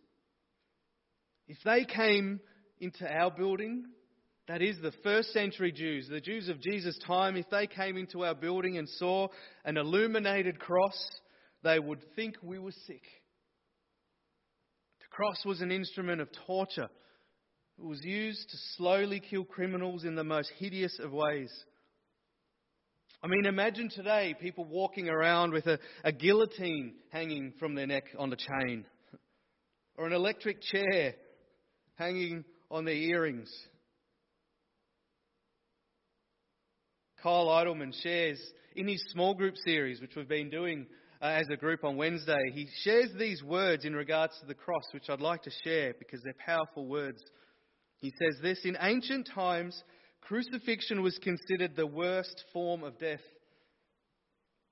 if 1.47 1.59
they 1.65 1.85
came 1.85 2.41
into 2.81 3.07
our 3.07 3.31
building, 3.31 3.85
that 4.49 4.63
is 4.63 4.81
the 4.81 4.93
first 5.03 5.33
century 5.33 5.71
Jews, 5.71 6.09
the 6.09 6.21
Jews 6.21 6.49
of 6.49 6.61
Jesus' 6.61 6.99
time, 7.07 7.37
if 7.37 7.49
they 7.51 7.67
came 7.67 7.99
into 7.99 8.25
our 8.25 8.35
building 8.35 8.79
and 8.79 8.89
saw 8.89 9.29
an 9.67 9.77
illuminated 9.77 10.59
cross, 10.59 10.97
they 11.63 11.79
would 11.79 12.01
think 12.17 12.37
we 12.43 12.59
were 12.59 12.73
sick. 12.87 13.03
The 15.01 15.09
cross 15.11 15.45
was 15.45 15.61
an 15.61 15.71
instrument 15.71 16.23
of 16.23 16.29
torture. 16.47 16.89
It 17.79 17.85
was 17.85 18.03
used 18.03 18.49
to 18.49 18.57
slowly 18.77 19.21
kill 19.21 19.45
criminals 19.45 20.05
in 20.05 20.15
the 20.15 20.25
most 20.25 20.51
hideous 20.59 20.99
of 20.99 21.13
ways. 21.13 21.53
I 23.25 23.27
mean, 23.27 23.47
imagine 23.47 23.89
today 23.89 24.35
people 24.39 24.67
walking 24.67 25.09
around 25.09 25.55
with 25.55 25.67
a, 25.67 25.79
a 26.05 26.13
guillotine 26.13 26.93
hanging 27.09 27.55
from 27.59 27.75
their 27.75 27.87
neck 27.87 28.05
on 28.19 28.29
the 28.29 28.37
chain, 28.37 28.85
or 29.97 30.07
an 30.07 30.13
electric 30.13 30.61
chair 30.61 31.15
hanging 31.95 32.45
on 32.71 32.85
their 32.85 32.93
earrings. 32.93 33.51
Kyle 37.23 37.49
Idleman 37.49 37.95
shares 38.03 38.39
in 38.77 38.87
his 38.87 39.03
small 39.13 39.33
group 39.33 39.55
series, 39.65 40.03
which 40.03 40.17
we've 40.17 40.29
been 40.29 40.51
doing 40.51 40.85
uh, 41.23 41.29
as 41.29 41.47
a 41.51 41.57
group 41.57 41.83
on 41.83 41.97
Wednesday, 41.97 42.51
he 42.53 42.69
shares 42.83 43.09
these 43.19 43.43
words 43.43 43.87
in 43.87 43.95
regards 43.95 44.39
to 44.41 44.47
the 44.47 44.53
cross, 44.53 44.85
which 44.93 45.09
I'd 45.09 45.23
like 45.23 45.45
to 45.45 45.51
share 45.65 45.95
because 45.99 46.21
they're 46.23 46.35
powerful 46.45 46.87
words. 46.87 47.23
He 48.01 48.13
says 48.19 48.43
this 48.43 48.67
In 48.67 48.77
ancient 48.83 49.31
times, 49.35 49.83
Crucifixion 50.27 51.03
was 51.03 51.19
considered 51.19 51.77
the 51.77 51.87
worst 51.87 52.45
form 52.53 52.83
of 52.83 52.99
death. 52.99 53.21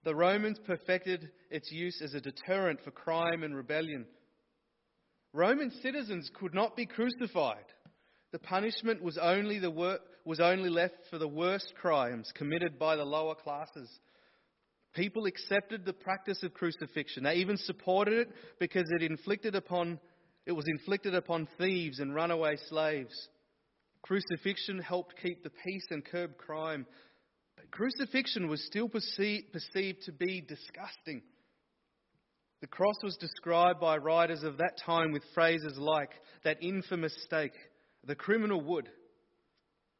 The 0.04 0.14
Romans 0.14 0.59
perfected 0.66 1.30
its 1.50 1.71
use 1.71 2.00
as 2.02 2.14
a 2.14 2.21
deterrent 2.21 2.80
for 2.82 2.90
crime 2.90 3.42
and 3.42 3.54
rebellion. 3.54 4.06
Roman 5.35 5.71
citizens 5.82 6.30
could 6.35 6.54
not 6.54 6.75
be 6.75 6.87
crucified. 6.87 7.64
The 8.32 8.38
punishment 8.38 9.02
was 9.02 9.18
only, 9.18 9.59
the 9.59 9.71
wor- 9.71 10.00
was 10.25 10.40
only 10.40 10.71
left 10.71 10.97
for 11.11 11.18
the 11.18 11.28
worst 11.28 11.75
crimes 11.80 12.32
committed 12.35 12.78
by 12.78 12.97
the 12.97 13.04
lower 13.04 13.35
classes. 13.35 13.90
People 14.94 15.26
accepted 15.26 15.85
the 15.85 15.92
practice 15.92 16.42
of 16.42 16.54
crucifixion. 16.54 17.25
They 17.25 17.37
even 17.37 17.59
supported 17.59 18.14
it 18.14 18.28
because 18.59 18.90
it 18.90 19.02
inflicted 19.02 19.54
upon 19.54 20.00
it 20.44 20.52
was 20.52 20.66
inflicted 20.66 21.14
upon 21.14 21.47
thieves 21.56 22.00
and 22.00 22.14
runaway 22.14 22.56
slaves. 22.68 23.14
Crucifixion 24.02 24.80
helped 24.80 25.14
keep 25.23 25.42
the 25.42 25.50
peace 25.64 25.87
and 25.90 26.04
curb 26.04 26.37
crime. 26.37 26.87
But 27.56 27.71
crucifixion 27.71 28.49
was 28.49 28.64
still 28.66 28.88
perceived, 28.88 29.52
perceived 29.52 30.02
to 30.02 30.12
be 30.12 30.40
disgusting. 30.40 31.23
The 32.61 32.66
cross 32.68 32.97
was 33.02 33.16
described 33.16 33.80
by 33.80 33.97
writers 33.97 34.42
of 34.42 34.59
that 34.59 34.78
time 34.85 35.12
with 35.12 35.23
phrases 35.35 35.76
like 35.78 36.11
that 36.44 36.62
infamous 36.62 37.12
stake, 37.25 37.56
the 38.04 38.14
criminal 38.14 38.61
would, 38.61 38.88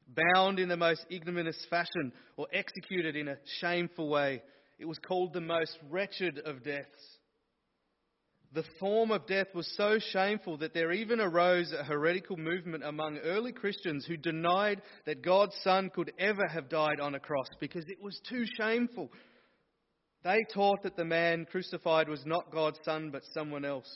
bound 0.09 0.59
in 0.59 0.69
the 0.69 0.77
most 0.77 1.05
ignominious 1.11 1.67
fashion, 1.71 2.13
or 2.37 2.47
executed 2.53 3.17
in 3.17 3.29
a 3.29 3.37
shameful 3.61 4.09
way. 4.09 4.43
It 4.79 4.85
was 4.85 4.99
called 4.99 5.33
the 5.33 5.41
most 5.41 5.77
wretched 5.91 6.39
of 6.39 6.63
deaths. 6.63 7.12
The 8.55 8.65
form 8.79 9.11
of 9.11 9.27
death 9.27 9.47
was 9.55 9.67
so 9.79 9.99
shameful 9.99 10.59
that 10.59 10.75
there 10.75 10.93
even 10.93 11.21
arose 11.21 11.73
a 11.73 11.83
heretical 11.83 12.37
movement 12.37 12.85
among 12.85 13.17
early 13.19 13.53
Christians 13.53 14.05
who 14.05 14.19
denied 14.19 14.83
that 15.07 15.23
God's 15.23 15.55
Son 15.65 15.89
could 15.89 16.13
ever 16.19 16.47
have 16.47 16.69
died 16.69 17.01
on 17.01 17.15
a 17.15 17.21
cross 17.21 17.47
because 17.61 17.89
it 17.89 18.03
was 18.03 18.21
too 18.29 18.45
shameful. 18.59 19.11
They 20.23 20.45
taught 20.53 20.83
that 20.83 20.97
the 20.97 21.05
man 21.05 21.47
crucified 21.51 22.11
was 22.11 22.27
not 22.27 22.53
God's 22.53 22.79
Son 22.85 23.11
but 23.11 23.23
someone 23.33 23.65
else. 23.65 23.89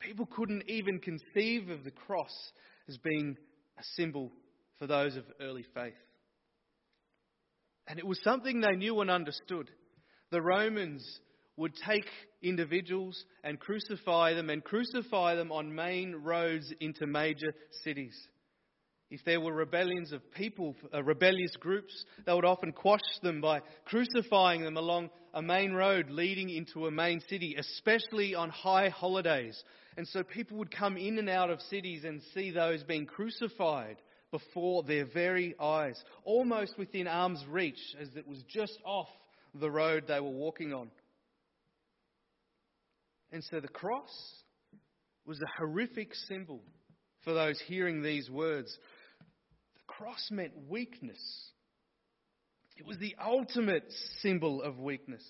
People 0.00 0.26
couldn't 0.26 0.68
even 0.68 0.98
conceive 0.98 1.70
of 1.70 1.82
the 1.82 1.90
cross 1.90 2.52
as 2.88 2.98
being 2.98 3.38
a 3.78 3.82
symbol 3.96 4.30
for 4.78 4.86
those 4.86 5.16
of 5.16 5.24
early 5.40 5.64
faith. 5.74 5.94
And 7.86 7.98
it 7.98 8.06
was 8.06 8.22
something 8.22 8.60
they 8.60 8.76
knew 8.76 9.00
and 9.00 9.10
understood. 9.10 9.70
The 10.30 10.42
Romans 10.42 11.20
would 11.58 11.74
take 11.86 12.06
individuals 12.40 13.24
and 13.44 13.58
crucify 13.58 14.32
them 14.32 14.48
and 14.48 14.64
crucify 14.64 15.34
them 15.34 15.52
on 15.52 15.74
main 15.74 16.14
roads 16.14 16.72
into 16.80 17.06
major 17.06 17.52
cities. 17.82 18.16
If 19.10 19.24
there 19.24 19.40
were 19.40 19.52
rebellions 19.52 20.12
of 20.12 20.20
people, 20.32 20.76
uh, 20.94 21.02
rebellious 21.02 21.56
groups, 21.58 22.04
they 22.24 22.32
would 22.32 22.44
often 22.44 22.72
quash 22.72 23.00
them 23.22 23.40
by 23.40 23.62
crucifying 23.86 24.62
them 24.62 24.76
along 24.76 25.10
a 25.34 25.42
main 25.42 25.72
road 25.72 26.10
leading 26.10 26.50
into 26.50 26.86
a 26.86 26.90
main 26.90 27.20
city, 27.28 27.56
especially 27.58 28.34
on 28.34 28.50
high 28.50 28.90
holidays. 28.90 29.62
And 29.96 30.06
so 30.06 30.22
people 30.22 30.58
would 30.58 30.70
come 30.70 30.96
in 30.96 31.18
and 31.18 31.28
out 31.28 31.50
of 31.50 31.60
cities 31.62 32.04
and 32.04 32.20
see 32.34 32.50
those 32.50 32.84
being 32.84 33.06
crucified 33.06 33.96
before 34.30 34.82
their 34.82 35.06
very 35.06 35.54
eyes, 35.58 35.98
almost 36.24 36.78
within 36.78 37.08
arm's 37.08 37.42
reach, 37.48 37.80
as 37.98 38.08
it 38.14 38.28
was 38.28 38.42
just 38.46 38.78
off 38.84 39.08
the 39.54 39.70
road 39.70 40.04
they 40.06 40.20
were 40.20 40.28
walking 40.28 40.74
on. 40.74 40.90
And 43.32 43.44
so 43.44 43.60
the 43.60 43.68
cross 43.68 44.10
was 45.26 45.40
a 45.40 45.58
horrific 45.58 46.14
symbol 46.14 46.62
for 47.24 47.34
those 47.34 47.60
hearing 47.66 48.02
these 48.02 48.30
words. 48.30 48.76
The 49.76 49.82
cross 49.86 50.28
meant 50.30 50.52
weakness. 50.68 51.20
It 52.76 52.86
was 52.86 52.96
the 52.98 53.16
ultimate 53.22 53.84
symbol 54.22 54.62
of 54.62 54.78
weakness. 54.78 55.24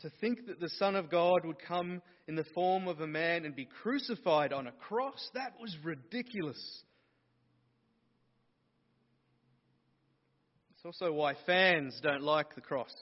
To 0.00 0.10
think 0.20 0.46
that 0.46 0.58
the 0.58 0.70
Son 0.70 0.96
of 0.96 1.10
God 1.10 1.44
would 1.44 1.60
come 1.60 2.02
in 2.26 2.34
the 2.34 2.46
form 2.54 2.88
of 2.88 3.00
a 3.00 3.06
man 3.06 3.44
and 3.44 3.54
be 3.54 3.68
crucified 3.82 4.52
on 4.52 4.66
a 4.66 4.72
cross, 4.72 5.30
that 5.34 5.52
was 5.60 5.76
ridiculous. 5.84 6.58
It's 10.74 10.84
also 10.84 11.12
why 11.12 11.34
fans 11.46 12.00
don't 12.02 12.22
like 12.22 12.56
the 12.56 12.60
cross. 12.60 12.92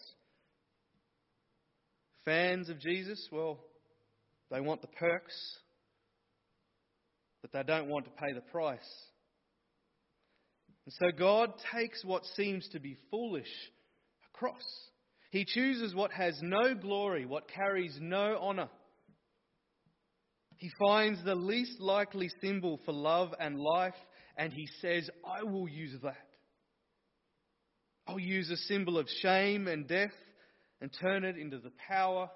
Fans 2.31 2.69
of 2.69 2.79
Jesus, 2.79 3.29
well, 3.33 3.59
they 4.53 4.61
want 4.61 4.83
the 4.83 4.87
perks, 4.87 5.35
but 7.43 7.51
they 7.51 7.65
don't 7.65 7.89
want 7.89 8.05
to 8.05 8.13
pay 8.13 8.33
the 8.33 8.41
price. 8.41 8.79
And 10.87 10.95
so 11.01 11.11
God 11.11 11.53
takes 11.75 12.05
what 12.05 12.25
seems 12.37 12.69
to 12.69 12.79
be 12.79 12.97
foolish, 13.11 13.51
a 14.25 14.39
cross. 14.39 14.63
He 15.33 15.45
chooses 15.45 15.93
what 15.93 16.13
has 16.13 16.39
no 16.41 16.73
glory, 16.73 17.27
what 17.27 17.49
carries 17.49 17.99
no 18.01 18.39
honour. 18.41 18.69
He 20.57 20.71
finds 20.79 21.25
the 21.25 21.35
least 21.35 21.81
likely 21.81 22.31
symbol 22.41 22.79
for 22.85 22.93
love 22.93 23.35
and 23.41 23.59
life, 23.59 23.99
and 24.37 24.53
he 24.53 24.69
says, 24.81 25.11
I 25.27 25.43
will 25.43 25.69
use 25.69 25.97
that. 26.05 26.29
I'll 28.07 28.21
use 28.21 28.51
a 28.51 28.57
symbol 28.57 28.99
of 28.99 29.09
shame 29.21 29.67
and 29.67 29.89
death 29.89 30.13
and 30.81 30.91
turn 31.01 31.25
it 31.25 31.37
into 31.37 31.59
the 31.59 31.73
power 31.89 32.31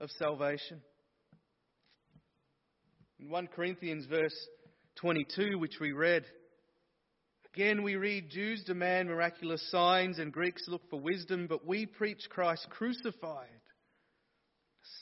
of 0.00 0.10
salvation. 0.18 0.80
In 3.18 3.28
1 3.28 3.48
Corinthians, 3.48 4.06
verse 4.06 4.34
22, 4.96 5.58
which 5.58 5.78
we 5.80 5.92
read, 5.92 6.24
again 7.54 7.82
we 7.82 7.96
read 7.96 8.30
Jews 8.30 8.64
demand 8.64 9.08
miraculous 9.08 9.62
signs 9.70 10.18
and 10.18 10.32
Greeks 10.32 10.64
look 10.68 10.88
for 10.88 11.00
wisdom, 11.00 11.46
but 11.46 11.66
we 11.66 11.84
preach 11.84 12.22
Christ 12.30 12.66
crucified. 12.70 13.48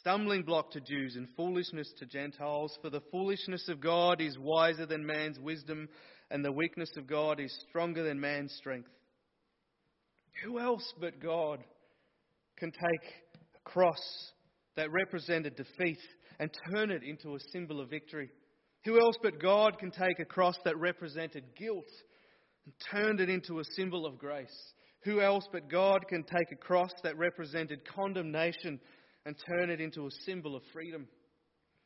Stumbling 0.00 0.42
block 0.42 0.72
to 0.72 0.80
Jews 0.80 1.14
and 1.14 1.28
foolishness 1.36 1.92
to 1.98 2.06
Gentiles, 2.06 2.76
for 2.82 2.90
the 2.90 3.02
foolishness 3.12 3.68
of 3.68 3.80
God 3.80 4.20
is 4.20 4.36
wiser 4.36 4.86
than 4.86 5.06
man's 5.06 5.38
wisdom, 5.38 5.88
and 6.30 6.44
the 6.44 6.52
weakness 6.52 6.90
of 6.96 7.06
God 7.06 7.38
is 7.38 7.56
stronger 7.68 8.02
than 8.02 8.20
man's 8.20 8.52
strength. 8.54 8.90
Who 10.42 10.58
else 10.58 10.92
but 11.00 11.20
God 11.20 11.60
can 12.58 12.72
take 12.72 13.02
a 13.54 13.68
cross 13.68 14.32
that 14.76 14.90
represented 14.90 15.56
defeat 15.56 15.98
and 16.38 16.50
turn 16.70 16.90
it 16.90 17.02
into 17.02 17.34
a 17.34 17.40
symbol 17.52 17.80
of 17.80 17.90
victory? 17.90 18.30
Who 18.84 19.00
else 19.00 19.16
but 19.22 19.40
God 19.40 19.78
can 19.78 19.90
take 19.90 20.18
a 20.20 20.24
cross 20.24 20.56
that 20.64 20.78
represented 20.78 21.44
guilt 21.56 21.88
and 22.64 22.74
turn 22.90 23.20
it 23.20 23.28
into 23.28 23.60
a 23.60 23.64
symbol 23.76 24.06
of 24.06 24.18
grace? 24.18 24.72
Who 25.04 25.20
else 25.20 25.48
but 25.52 25.68
God 25.68 26.06
can 26.08 26.24
take 26.24 26.52
a 26.52 26.56
cross 26.56 26.92
that 27.02 27.16
represented 27.16 27.80
condemnation 27.84 28.80
and 29.24 29.36
turn 29.46 29.70
it 29.70 29.80
into 29.80 30.06
a 30.06 30.10
symbol 30.26 30.56
of 30.56 30.62
freedom? 30.72 31.06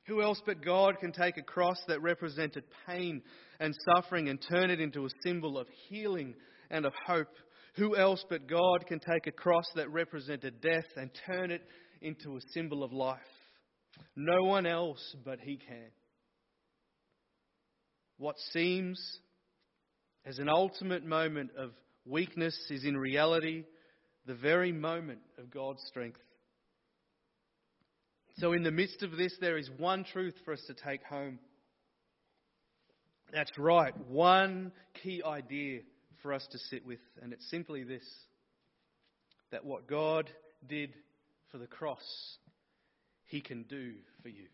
Who 0.07 0.23
else 0.23 0.43
but 0.45 0.65
God 0.65 0.99
can 0.99 1.13
take 1.13 1.37
a 1.37 1.43
cross 1.43 1.79
that 1.87 2.03
represented 2.03 2.65
pain 2.87 3.23
and 3.61 3.75
suffering 3.95 4.29
and 4.29 4.45
turn 4.51 4.71
it 4.71 4.81
into 4.81 5.07
a 5.07 5.11
symbol 5.25 5.59
of 5.59 5.69
healing 5.89 6.35
and 6.73 6.85
of 6.85 6.93
hope? 7.07 7.29
Who 7.77 7.97
else 7.97 8.25
but 8.29 8.49
God 8.49 8.87
can 8.89 8.99
take 8.99 9.29
a 9.29 9.33
cross 9.33 9.67
that 9.77 9.91
represented 9.93 10.61
death 10.61 10.87
and 10.97 11.11
turn 11.27 11.53
it 11.53 11.63
into 12.01 12.37
a 12.37 12.41
symbol 12.53 12.83
of 12.83 12.93
life? 12.93 13.21
No 14.17 14.43
one 14.43 14.67
else 14.67 15.15
but 15.25 15.39
He 15.41 15.57
can. 15.57 15.91
What 18.19 18.37
seems 18.53 19.01
as 20.25 20.39
an 20.39 20.49
ultimate 20.49 21.05
moment 21.05 21.51
of 21.57 21.71
weakness 22.05 22.57
is 22.71 22.85
in 22.85 22.97
reality 22.97 23.65
the 24.27 24.35
very 24.35 24.73
moment 24.73 25.21
of 25.39 25.51
God's 25.51 25.83
strength. 25.89 26.21
So, 28.39 28.53
in 28.53 28.63
the 28.63 28.71
midst 28.71 29.03
of 29.03 29.17
this, 29.17 29.37
there 29.41 29.59
is 29.59 29.69
one 29.77 30.05
truth 30.05 30.35
for 30.45 30.55
us 30.55 30.63
to 30.67 30.75
take 30.75 31.05
home. 31.05 31.39
That's 33.33 33.51
right, 33.59 33.95
one 34.09 34.73
key 35.03 35.23
idea 35.25 35.81
for 36.23 36.33
us 36.33 36.47
to 36.53 36.59
sit 36.59 36.87
with, 36.87 37.01
and 37.21 37.33
it's 37.33 37.49
simply 37.51 37.85
this 37.85 38.05
that 39.51 39.65
what 39.65 39.87
God 39.87 40.31
did 40.67 40.95
for 41.51 41.59
the 41.59 41.67
cross, 41.67 42.39
He 43.27 43.41
can 43.41 43.65
do 43.65 43.93
for 44.23 44.29
you. 44.29 44.47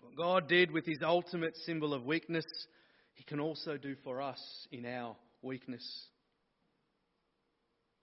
What 0.00 0.16
God 0.16 0.48
did 0.48 0.70
with 0.70 0.86
His 0.86 1.00
ultimate 1.02 1.56
symbol 1.66 1.92
of 1.92 2.04
weakness, 2.04 2.46
He 3.14 3.24
can 3.24 3.40
also 3.40 3.76
do 3.76 3.94
for 4.02 4.22
us 4.22 4.40
in 4.72 4.86
our 4.86 5.16
weakness. 5.42 5.84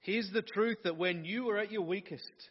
Here's 0.02 0.30
the 0.32 0.44
truth 0.44 0.78
that 0.84 0.98
when 0.98 1.26
you 1.26 1.50
are 1.50 1.58
at 1.58 1.72
your 1.72 1.84
weakest, 1.84 2.50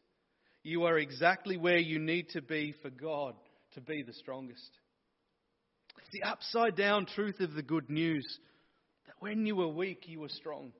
you 0.62 0.84
are 0.84 0.98
exactly 0.98 1.56
where 1.56 1.78
you 1.78 1.98
need 1.98 2.30
to 2.30 2.42
be 2.42 2.74
for 2.82 2.90
God 2.90 3.34
to 3.74 3.80
be 3.80 4.02
the 4.02 4.14
strongest. 4.14 4.70
It's 5.98 6.10
the 6.12 6.28
upside 6.28 6.76
down 6.76 7.06
truth 7.06 7.40
of 7.40 7.54
the 7.54 7.62
good 7.62 7.90
news 7.90 8.26
when 9.22 9.46
you 9.46 9.54
were 9.54 9.68
weak, 9.68 10.02
you 10.06 10.18
were 10.18 10.28
strong. 10.28 10.72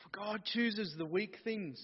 For 0.00 0.08
God 0.18 0.42
chooses 0.44 0.92
the 0.98 1.06
weak 1.06 1.36
things. 1.44 1.80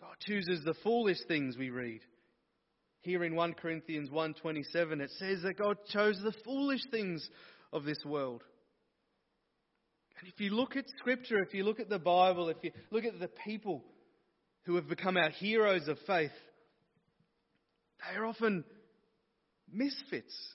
God 0.00 0.14
chooses 0.20 0.62
the 0.64 0.76
foolish 0.84 1.18
things 1.26 1.56
we 1.58 1.70
read. 1.70 2.02
Here 3.00 3.24
in 3.24 3.34
1 3.34 3.54
Corinthians 3.54 4.10
1:27 4.10 5.00
it 5.00 5.10
says 5.18 5.42
that 5.42 5.58
God 5.58 5.76
chose 5.88 6.16
the 6.22 6.36
foolish 6.44 6.82
things 6.92 7.28
of 7.72 7.84
this 7.84 8.04
world. 8.04 8.44
And 10.20 10.28
if 10.28 10.40
you 10.40 10.50
look 10.50 10.76
at 10.76 10.88
scripture, 11.00 11.42
if 11.42 11.52
you 11.52 11.64
look 11.64 11.80
at 11.80 11.88
the 11.88 11.98
Bible, 11.98 12.48
if 12.48 12.58
you 12.62 12.70
look 12.92 13.04
at 13.04 13.18
the 13.18 13.30
people 13.44 13.84
who 14.66 14.76
have 14.76 14.88
become 14.88 15.16
our 15.16 15.30
heroes 15.30 15.88
of 15.88 15.98
faith, 16.06 16.30
they 17.98 18.16
are 18.16 18.24
often 18.24 18.64
misfits. 19.68 20.54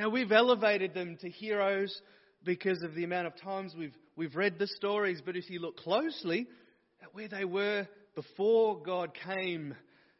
Now, 0.00 0.08
we've 0.08 0.32
elevated 0.32 0.94
them 0.94 1.18
to 1.20 1.28
heroes 1.28 1.94
because 2.42 2.82
of 2.82 2.94
the 2.94 3.04
amount 3.04 3.26
of 3.26 3.38
times 3.38 3.74
we've, 3.76 3.94
we've 4.16 4.34
read 4.34 4.58
the 4.58 4.66
stories, 4.66 5.20
but 5.22 5.36
if 5.36 5.50
you 5.50 5.60
look 5.60 5.76
closely 5.76 6.46
at 7.02 7.14
where 7.14 7.28
they 7.28 7.44
were 7.44 7.86
before 8.14 8.80
God 8.82 9.10
came 9.26 9.74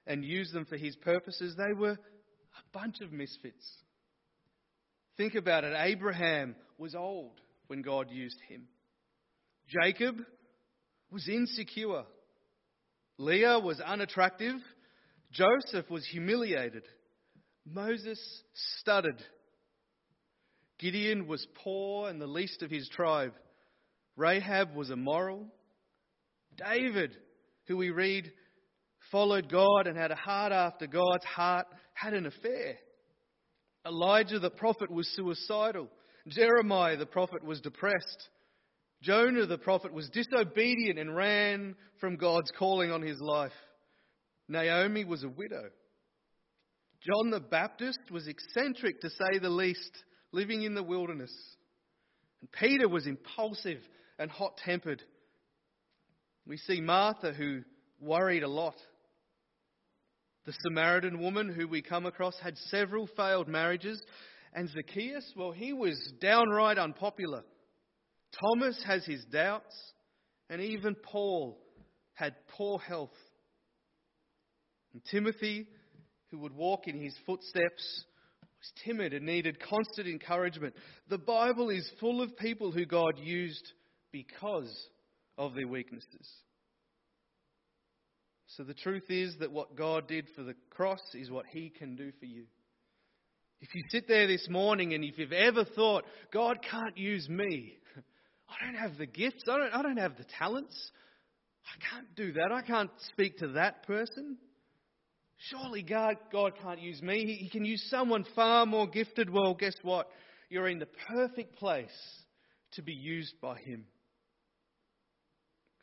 and 0.07 0.23
used 0.23 0.53
them 0.53 0.67
for 0.67 0.77
his 0.77 0.97
purposes, 0.97 1.55
they 1.57 1.73
were 1.73 1.93
a 1.93 2.79
bunch 2.79 2.97
of 3.01 3.11
misfits. 3.11 3.67
Think 5.17 5.35
about 5.35 5.65
it. 5.65 5.73
Abraham 5.75 6.57
was 6.77 6.95
old 6.95 7.41
when 7.69 7.81
God 7.81 8.11
used 8.11 8.37
him. 8.51 8.65
Jacob 9.67 10.17
was 11.11 11.27
insecure. 11.27 12.03
Leah 13.17 13.59
was 13.59 13.81
unattractive. 13.81 14.57
Joseph 15.33 15.89
was 15.89 16.07
humiliated. 16.07 16.83
Moses 17.65 18.21
stuttered. 18.79 19.25
Gideon 20.81 21.27
was 21.27 21.47
poor 21.63 22.09
and 22.09 22.21
the 22.21 22.27
least 22.27 22.63
of 22.63 22.71
his 22.71 22.89
tribe. 22.89 23.35
Rahab 24.17 24.75
was 24.75 24.91
immoral. 24.91 25.47
David, 26.57 27.17
who 27.67 27.77
we 27.77 27.91
read 27.91 28.33
followed 29.13 29.51
God 29.51 29.87
and 29.87 29.97
had 29.97 30.11
a 30.11 30.17
heart 30.17 30.53
after 30.53 30.87
God's 30.87 31.25
heart, 31.25 31.67
had 31.95 32.15
an 32.15 32.27
affair. 32.27 32.77
Elijah 33.87 34.39
the 34.39 34.51
prophet 34.51 34.91
was 34.91 35.09
suicidal. 35.15 35.89
Jeremiah 36.29 36.97
the 36.97 37.07
prophet 37.07 37.45
was 37.45 37.61
depressed. 37.61 38.29
Jonah 39.03 39.47
the 39.47 39.59
prophet 39.59 39.93
was 39.93 40.11
disobedient 40.11 40.99
and 40.99 41.15
ran 41.15 41.75
from 42.01 42.17
God's 42.17 42.53
calling 42.59 42.91
on 42.91 43.03
his 43.03 43.21
life. 43.21 43.53
Naomi 44.49 45.05
was 45.05 45.25
a 45.25 45.29
widow. 45.29 45.71
John 47.03 47.31
the 47.31 47.41
Baptist 47.41 48.01
was 48.11 48.29
eccentric 48.29 49.01
to 49.01 49.11
say 49.11 49.39
the 49.41 49.49
least 49.49 50.05
living 50.33 50.63
in 50.63 50.75
the 50.75 50.83
wilderness. 50.83 51.33
And 52.41 52.51
Peter 52.53 52.89
was 52.89 53.07
impulsive 53.07 53.81
and 54.19 54.31
hot 54.31 54.57
tempered. 54.65 55.03
We 56.47 56.57
see 56.57 56.81
Martha, 56.81 57.33
who 57.33 57.63
worried 58.01 58.43
a 58.43 58.49
lot. 58.49 58.77
The 60.47 60.55
Samaritan 60.63 61.21
woman 61.21 61.53
who 61.53 61.69
we 61.69 61.83
come 61.83 62.07
across 62.07 62.35
had 62.43 62.57
several 62.57 63.09
failed 63.17 63.47
marriages. 63.47 64.03
And 64.55 64.69
Zacchaeus, 64.69 65.33
well, 65.37 65.53
he 65.53 65.73
was 65.73 66.13
downright 66.21 66.79
unpopular. 66.79 67.43
Thomas 68.41 68.83
has 68.87 69.05
his 69.05 69.25
doubts. 69.27 69.75
And 70.49 70.61
even 70.61 70.97
Paul 70.97 71.59
had 72.15 72.35
poor 72.57 72.79
health. 72.79 73.15
And 74.93 75.03
Timothy, 75.11 75.69
who 76.31 76.39
would 76.39 76.55
walk 76.55 76.89
in 76.89 77.01
his 77.01 77.15
footsteps, 77.27 78.05
was 78.61 78.73
timid 78.85 79.15
and 79.15 79.25
needed 79.25 79.59
constant 79.61 80.07
encouragement. 80.07 80.75
The 81.09 81.19
Bible 81.19 81.71
is 81.71 81.91
full 81.99 82.23
of 82.23 82.37
people 82.37 82.71
who 82.71 82.85
God 82.85 83.19
used 83.19 83.73
because 84.13 84.71
of 85.39 85.55
their 85.55 85.67
weaknesses. 85.67 86.29
So 88.57 88.65
the 88.65 88.75
truth 88.75 89.05
is 89.09 89.37
that 89.41 89.53
what 89.53 89.77
God 89.77 90.09
did 90.09 90.27
for 90.37 90.43
the 90.43 90.57
cross 90.71 91.01
is 91.15 91.31
what 91.31 91.47
He 91.47 91.71
can 91.71 91.97
do 91.97 92.13
for 92.19 92.27
you. 92.27 92.45
If 93.61 93.75
you 93.75 93.83
sit 93.91 94.09
there 94.09 94.27
this 94.27 94.47
morning 94.49 94.95
and 94.95 95.05
if 95.05 95.19
you've 95.19 95.33
ever 95.33 95.65
thought, 95.65 96.05
God 96.33 96.59
can't 96.69 96.97
use 96.97 97.29
me, 97.29 97.79
I 98.49 98.65
don't 98.65 98.81
have 98.81 98.99
the 98.99 99.07
gifts, 99.07 99.45
I 99.49 99.59
don't, 99.59 99.75
I 99.75 99.83
don't 99.83 99.99
have 99.99 100.17
the 100.17 100.27
talents, 100.39 100.75
I 101.65 101.95
can't 101.95 102.15
do 102.17 102.33
that, 102.33 102.51
I 102.53 102.63
can't 102.63 102.91
speak 103.13 103.39
to 103.39 103.49
that 103.49 103.87
person. 103.87 104.39
Surely 105.49 105.83
God, 105.83 106.17
God 106.31 106.53
can't 106.63 106.81
use 106.81 107.01
me. 107.01 107.39
He, 107.41 107.49
can 107.49 107.65
use 107.65 107.83
someone 107.89 108.27
far 108.35 108.67
more 108.67 108.87
gifted. 108.87 109.31
Well, 109.31 109.55
guess 109.55 109.75
what? 109.83 110.09
You're 110.51 110.69
in 110.69 110.79
the 110.79 110.89
perfect 111.09 111.57
place 111.57 111.89
to 112.73 112.83
be 112.83 112.93
used 112.93 113.35
by 113.41 113.57
Him. 113.59 113.87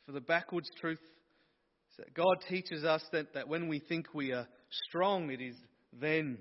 For 0.06 0.12
the 0.12 0.22
backwards 0.22 0.70
truth 0.80 1.00
is 1.02 1.98
that 1.98 2.14
God 2.14 2.38
teaches 2.48 2.84
us 2.84 3.02
that, 3.12 3.34
that 3.34 3.48
when 3.48 3.68
we 3.68 3.80
think 3.80 4.14
we 4.14 4.32
are 4.32 4.48
strong, 4.88 5.32
it 5.32 5.42
is 5.42 5.56
then 5.92 6.38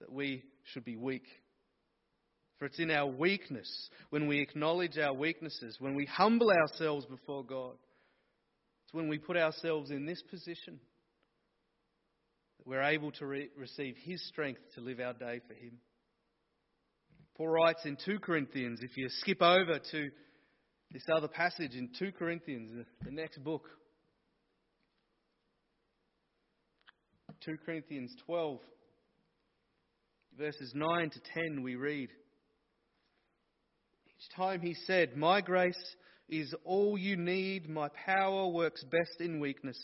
that 0.00 0.10
we 0.10 0.44
should 0.72 0.86
be 0.86 0.96
weak. 0.96 1.26
For 2.58 2.64
it's 2.64 2.78
in 2.78 2.90
our 2.90 3.06
weakness, 3.06 3.68
when 4.08 4.26
we 4.26 4.40
acknowledge 4.40 4.96
our 4.96 5.12
weaknesses, 5.12 5.76
when 5.80 5.94
we 5.94 6.06
humble 6.06 6.50
ourselves 6.50 7.04
before 7.04 7.44
God, 7.44 7.74
it's 8.84 8.94
when 8.94 9.08
we 9.08 9.18
put 9.18 9.36
ourselves 9.36 9.90
in 9.90 10.06
this 10.06 10.22
position 10.30 10.80
we're 12.64 12.82
able 12.82 13.12
to 13.12 13.26
re- 13.26 13.50
receive 13.56 13.96
His 14.02 14.26
strength 14.28 14.60
to 14.74 14.80
live 14.80 15.00
our 15.00 15.14
day 15.14 15.40
for 15.46 15.54
Him. 15.54 15.78
Paul 17.36 17.48
writes 17.48 17.84
in 17.84 17.96
2 18.04 18.18
Corinthians, 18.18 18.80
if 18.82 18.96
you 18.96 19.08
skip 19.08 19.40
over 19.42 19.78
to 19.78 20.10
this 20.90 21.04
other 21.14 21.28
passage 21.28 21.74
in 21.74 21.90
2 21.98 22.12
Corinthians, 22.12 22.84
the 23.04 23.10
next 23.10 23.42
book, 23.44 23.62
2 27.44 27.56
Corinthians 27.64 28.12
12, 28.26 28.58
verses 30.36 30.72
9 30.74 31.10
to 31.10 31.20
10, 31.34 31.62
we 31.62 31.76
read. 31.76 32.10
Each 34.08 34.36
time 34.36 34.60
he 34.60 34.74
said, 34.86 35.16
My 35.16 35.40
grace 35.40 35.96
is 36.28 36.52
all 36.64 36.98
you 36.98 37.16
need, 37.16 37.68
my 37.68 37.88
power 38.04 38.48
works 38.48 38.82
best 38.84 39.20
in 39.20 39.38
weakness. 39.38 39.78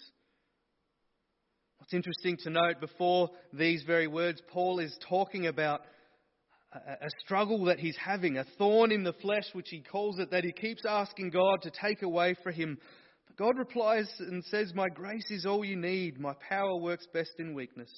What's 1.85 1.93
interesting 1.93 2.39
to 2.45 2.49
note 2.49 2.81
before 2.81 3.29
these 3.53 3.83
very 3.83 4.07
words, 4.07 4.41
Paul 4.49 4.79
is 4.79 4.97
talking 5.07 5.49
about 5.49 5.83
a, 6.73 7.11
struggle 7.23 7.67
that 7.67 7.79
he's 7.79 7.99
having, 8.03 8.39
a 8.39 8.47
thorn 8.57 8.91
in 8.91 9.05
the 9.05 9.13
flesh, 9.13 9.45
which 9.53 9.69
he 9.69 9.83
calls 9.83 10.19
it, 10.19 10.31
that 10.31 10.45
he 10.45 10.53
keeps 10.53 10.87
asking 10.89 11.29
God 11.29 11.61
to 11.61 11.71
take 11.71 12.01
away 12.01 12.37
from 12.43 12.55
him. 12.55 12.79
But 13.27 13.37
God 13.37 13.59
replies 13.59 14.11
and 14.19 14.43
says, 14.45 14.73
My 14.75 14.89
grace 14.89 15.31
is 15.31 15.45
all 15.45 15.63
you 15.63 15.77
need. 15.77 16.19
My 16.19 16.33
power 16.49 16.75
works 16.75 17.07
best 17.13 17.33
in 17.39 17.53
weakness. 17.53 17.91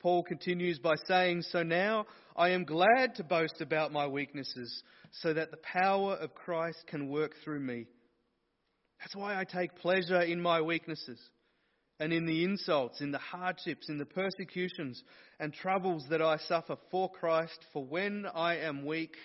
Paul 0.00 0.22
continues 0.22 0.78
by 0.78 0.94
saying, 1.06 1.42
So 1.42 1.62
now 1.62 2.06
I 2.36 2.48
am 2.48 2.64
glad 2.64 3.16
to 3.16 3.22
boast 3.22 3.60
about 3.60 3.92
my 3.92 4.06
weaknesses, 4.06 4.82
so 5.20 5.34
that 5.34 5.50
the 5.50 5.58
power 5.58 6.14
of 6.14 6.34
Christ 6.34 6.84
can 6.86 7.10
work 7.10 7.32
through 7.44 7.60
me. 7.60 7.84
That's 9.00 9.14
why 9.14 9.38
I 9.38 9.44
take 9.44 9.76
pleasure 9.76 10.22
in 10.22 10.40
my 10.40 10.62
weaknesses 10.62 11.20
and 11.98 12.12
in 12.12 12.26
the 12.26 12.44
insults, 12.44 13.00
in 13.00 13.10
the 13.10 13.18
hardships, 13.18 13.88
in 13.88 13.98
the 13.98 14.04
persecutions 14.04 15.02
and 15.40 15.52
troubles 15.52 16.04
that 16.10 16.20
I 16.20 16.36
suffer 16.36 16.76
for 16.90 17.10
Christ. 17.10 17.58
For 17.72 17.84
when 17.84 18.26
I 18.34 18.56
am 18.58 18.84
weak, 18.84 19.16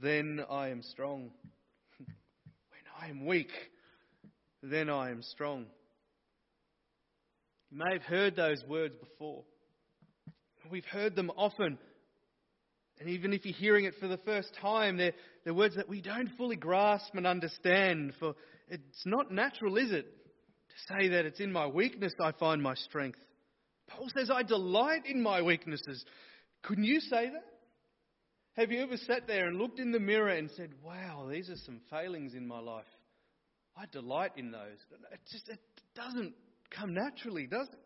then 0.00 0.44
I 0.50 0.68
am 0.68 0.82
strong. 0.82 1.30
when 1.98 2.84
I 3.00 3.08
am 3.08 3.24
weak, 3.24 3.50
then 4.62 4.90
I 4.90 5.10
am 5.10 5.22
strong. 5.22 5.66
You 7.70 7.78
may 7.78 7.94
have 7.94 8.02
heard 8.02 8.36
those 8.36 8.62
words 8.68 8.94
before. 9.00 9.44
We've 10.70 10.84
heard 10.84 11.16
them 11.16 11.30
often. 11.36 11.78
And 13.00 13.08
even 13.08 13.32
if 13.32 13.46
you're 13.46 13.54
hearing 13.54 13.86
it 13.86 13.94
for 13.98 14.06
the 14.06 14.18
first 14.18 14.50
time, 14.60 14.98
they're, 14.98 15.14
they're 15.44 15.54
words 15.54 15.76
that 15.76 15.88
we 15.88 16.02
don't 16.02 16.28
fully 16.36 16.56
grasp 16.56 17.14
and 17.14 17.26
understand. 17.26 18.12
For 18.20 18.34
it's 18.68 19.06
not 19.06 19.32
natural, 19.32 19.78
is 19.78 19.90
it? 19.90 20.06
To 20.72 20.94
say 20.94 21.08
that 21.08 21.24
it's 21.24 21.40
in 21.40 21.52
my 21.52 21.66
weakness 21.66 22.12
I 22.20 22.32
find 22.32 22.62
my 22.62 22.74
strength. 22.74 23.18
Paul 23.88 24.08
says, 24.16 24.30
I 24.30 24.42
delight 24.42 25.02
in 25.06 25.22
my 25.22 25.42
weaknesses. 25.42 26.04
Couldn't 26.62 26.84
you 26.84 27.00
say 27.00 27.30
that? 27.30 27.44
Have 28.54 28.70
you 28.70 28.82
ever 28.82 28.96
sat 28.96 29.26
there 29.26 29.48
and 29.48 29.58
looked 29.58 29.78
in 29.78 29.92
the 29.92 30.00
mirror 30.00 30.28
and 30.28 30.50
said, 30.56 30.70
Wow, 30.84 31.26
these 31.30 31.48
are 31.48 31.56
some 31.64 31.80
failings 31.90 32.34
in 32.34 32.46
my 32.46 32.60
life? 32.60 32.84
I 33.76 33.84
delight 33.90 34.32
in 34.36 34.50
those. 34.50 34.78
It 35.12 35.20
just 35.30 35.48
it 35.48 35.58
doesn't 35.94 36.34
come 36.70 36.92
naturally, 36.92 37.46
does 37.46 37.68
it? 37.72 37.78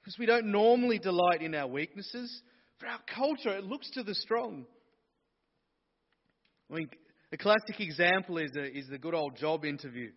Because 0.00 0.18
we 0.18 0.26
don't 0.26 0.46
normally 0.46 0.98
delight 0.98 1.42
in 1.42 1.54
our 1.54 1.68
weaknesses. 1.68 2.42
For 2.78 2.88
our 2.88 2.98
culture, 3.14 3.56
it 3.56 3.64
looks 3.64 3.88
to 3.90 4.02
the 4.02 4.14
strong. 4.16 4.66
I 6.70 6.74
mean, 6.74 6.88
a 7.32 7.36
classic 7.36 7.78
example 7.78 8.38
is, 8.38 8.50
a, 8.56 8.64
is 8.64 8.88
the 8.88 8.98
good 8.98 9.14
old 9.14 9.36
job 9.36 9.64
interview 9.64 10.10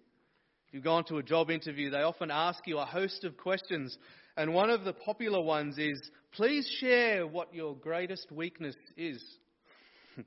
you've 0.75 0.83
gone 0.83 1.05
to 1.05 1.19
a 1.19 1.23
job 1.23 1.49
interview, 1.49 1.89
they 1.89 2.01
often 2.01 2.29
ask 2.29 2.67
you 2.67 2.77
a 2.79 2.85
host 2.85 3.23
of 3.23 3.37
questions. 3.37 3.97
And 4.35 4.53
one 4.53 4.69
of 4.69 4.83
the 4.83 4.91
popular 4.91 5.41
ones 5.41 5.77
is, 5.77 5.97
please 6.33 6.69
share 6.81 7.25
what 7.25 7.55
your 7.55 7.77
greatest 7.77 8.29
weakness 8.29 8.75
is. 8.97 9.23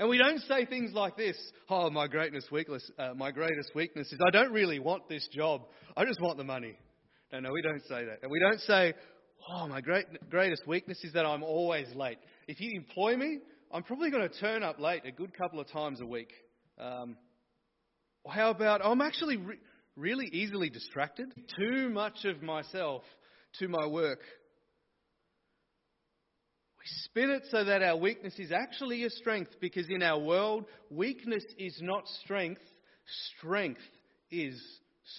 and 0.00 0.08
we 0.08 0.18
don't 0.18 0.40
say 0.40 0.66
things 0.66 0.92
like 0.92 1.16
this, 1.16 1.36
oh, 1.68 1.88
my 1.88 2.08
greatest 2.08 2.50
weakness, 2.50 2.90
uh, 2.98 3.14
my 3.14 3.30
greatest 3.30 3.70
weakness 3.76 4.12
is 4.12 4.18
I 4.26 4.30
don't 4.30 4.50
really 4.50 4.80
want 4.80 5.08
this 5.08 5.28
job. 5.32 5.62
I 5.96 6.04
just 6.04 6.20
want 6.20 6.36
the 6.36 6.42
money. 6.42 6.76
No, 7.32 7.38
no, 7.38 7.52
we 7.52 7.62
don't 7.62 7.82
say 7.82 8.04
that. 8.06 8.18
And 8.22 8.30
we 8.32 8.40
don't 8.40 8.60
say, 8.62 8.94
oh, 9.54 9.68
my 9.68 9.80
great, 9.80 10.06
greatest 10.30 10.66
weakness 10.66 10.98
is 11.04 11.12
that 11.12 11.24
I'm 11.24 11.44
always 11.44 11.86
late. 11.94 12.18
If 12.48 12.60
you 12.60 12.72
employ 12.74 13.16
me, 13.16 13.38
I'm 13.72 13.84
probably 13.84 14.10
going 14.10 14.28
to 14.28 14.40
turn 14.40 14.64
up 14.64 14.80
late 14.80 15.02
a 15.06 15.12
good 15.12 15.32
couple 15.38 15.60
of 15.60 15.70
times 15.70 16.00
a 16.00 16.06
week. 16.06 16.32
Um, 16.76 17.16
or 18.24 18.32
how 18.32 18.50
about, 18.50 18.80
oh, 18.82 18.92
I'm 18.92 19.00
actually 19.00 19.36
re- 19.36 19.58
really 19.96 20.26
easily 20.32 20.70
distracted, 20.70 21.32
too 21.58 21.88
much 21.90 22.24
of 22.24 22.42
myself 22.42 23.02
to 23.58 23.68
my 23.68 23.86
work. 23.86 24.20
We 26.78 26.84
spin 27.04 27.30
it 27.30 27.42
so 27.50 27.64
that 27.64 27.82
our 27.82 27.96
weakness 27.96 28.34
is 28.38 28.52
actually 28.52 29.04
a 29.04 29.10
strength 29.10 29.50
because 29.60 29.86
in 29.90 30.02
our 30.02 30.18
world, 30.18 30.64
weakness 30.88 31.44
is 31.58 31.78
not 31.82 32.08
strength, 32.22 32.62
strength 33.38 33.80
is 34.30 34.60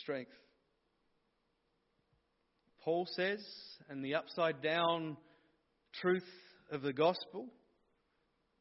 strength. 0.01 0.31
Paul 2.83 3.07
says, 3.15 3.45
and 3.89 4.03
the 4.03 4.15
upside 4.15 4.61
down 4.63 5.17
truth 6.01 6.25
of 6.71 6.81
the 6.81 6.93
gospel 6.93 7.45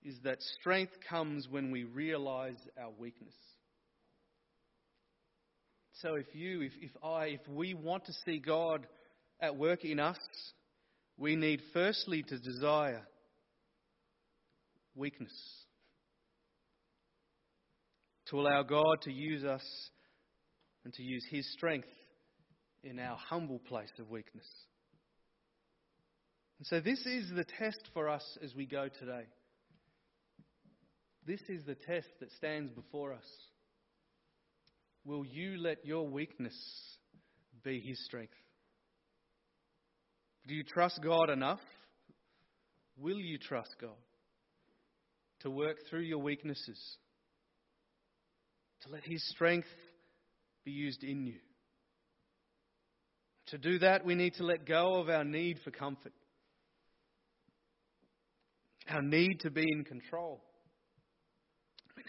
is 0.03 0.17
that 0.25 0.43
strength 0.61 0.93
comes 1.09 1.49
when 1.49 1.71
we 1.71 1.85
realize 1.85 2.57
our 2.79 2.91
weakness. 2.99 3.35
So 6.03 6.15
if 6.15 6.35
you, 6.35 6.63
if, 6.63 6.73
if 6.81 6.91
I, 7.05 7.27
if 7.27 7.47
we 7.49 7.75
want 7.75 8.07
to 8.07 8.13
see 8.25 8.39
God 8.39 8.87
at 9.41 9.57
work 9.57 9.85
in 9.85 10.01
us, 10.01 10.19
we 11.19 11.37
need 11.37 11.61
firstly 11.75 12.23
to 12.23 12.39
desire 12.39 13.03
weakness. 14.95 15.33
To 18.31 18.41
allow 18.41 18.63
God 18.63 19.03
to 19.03 19.13
use 19.13 19.45
us 19.45 19.65
and 20.85 20.95
to 20.95 21.03
use 21.03 21.25
His 21.29 21.51
strength 21.53 21.89
in 22.83 22.99
our 22.99 23.17
humble 23.17 23.59
place 23.59 23.93
of 23.99 24.09
weakness. 24.09 24.47
And 26.59 26.67
so, 26.67 26.81
this 26.81 27.05
is 27.05 27.31
the 27.35 27.45
test 27.59 27.81
for 27.93 28.09
us 28.09 28.39
as 28.43 28.55
we 28.55 28.65
go 28.65 28.89
today. 28.89 29.25
This 31.27 31.41
is 31.49 31.65
the 31.67 31.75
test 31.75 32.09
that 32.21 32.31
stands 32.33 32.71
before 32.71 33.13
us. 33.13 33.25
Will 35.05 35.25
you 35.25 35.59
let 35.59 35.85
your 35.85 36.07
weakness 36.07 36.55
be 37.63 37.81
his 37.81 38.05
strength? 38.05 38.35
Do 40.47 40.55
you 40.55 40.65
trust 40.65 41.01
God 41.03 41.31
enough? 41.31 41.61
Will 42.97 43.19
you 43.19 43.39
trust 43.39 43.75
God? 43.81 43.97
to 45.41 45.51
work 45.51 45.79
through 45.89 46.03
your 46.03 46.19
weaknesses, 46.19 46.79
to 48.83 48.91
let 48.91 49.05
His 49.05 49.27
strength 49.31 49.69
be 50.65 50.71
used 50.71 51.03
in 51.03 51.27
you. 51.27 51.39
To 53.49 53.59
do 53.59 53.79
that, 53.81 54.05
we 54.05 54.15
need 54.15 54.35
to 54.35 54.45
let 54.45 54.67
go 54.67 55.01
of 55.01 55.09
our 55.09 55.25
need 55.25 55.59
for 55.65 55.71
comfort, 55.71 56.13
our 58.89 59.03
need 59.03 59.41
to 59.41 59.51
be 59.51 59.65
in 59.67 59.85
control. 59.85 60.43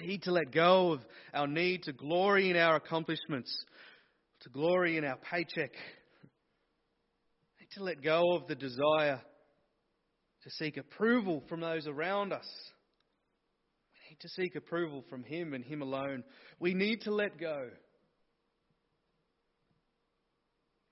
Need 0.02 0.24
to 0.24 0.32
let 0.32 0.52
go 0.52 0.94
of 0.94 1.02
our 1.34 1.48
need 1.48 1.84
to 1.84 1.94
glory 1.94 2.50
in 2.50 2.58
our 2.58 2.76
accomplishments, 2.76 3.56
to 4.42 4.50
glory 4.50 4.98
in 4.98 5.06
our 5.06 5.18
paycheck. 5.18 5.72
We 7.54 7.62
need 7.62 7.72
to 7.76 7.84
let 7.84 8.02
go 8.02 8.34
of 8.36 8.48
the 8.48 8.56
desire 8.56 9.22
to 10.44 10.50
seek 10.50 10.78
approval 10.78 11.44
from 11.48 11.62
those 11.62 11.86
around 11.88 12.34
us. 12.34 12.48
We 13.94 14.10
need 14.10 14.20
to 14.22 14.30
seek 14.30 14.56
approval 14.56 15.06
from 15.08 15.24
Him 15.24 15.54
and 15.54 15.64
Him 15.64 15.84
alone. 15.84 16.24
We 16.60 16.74
need 16.74 17.02
to 17.02 17.14
let 17.14 17.40
go. 17.40 17.70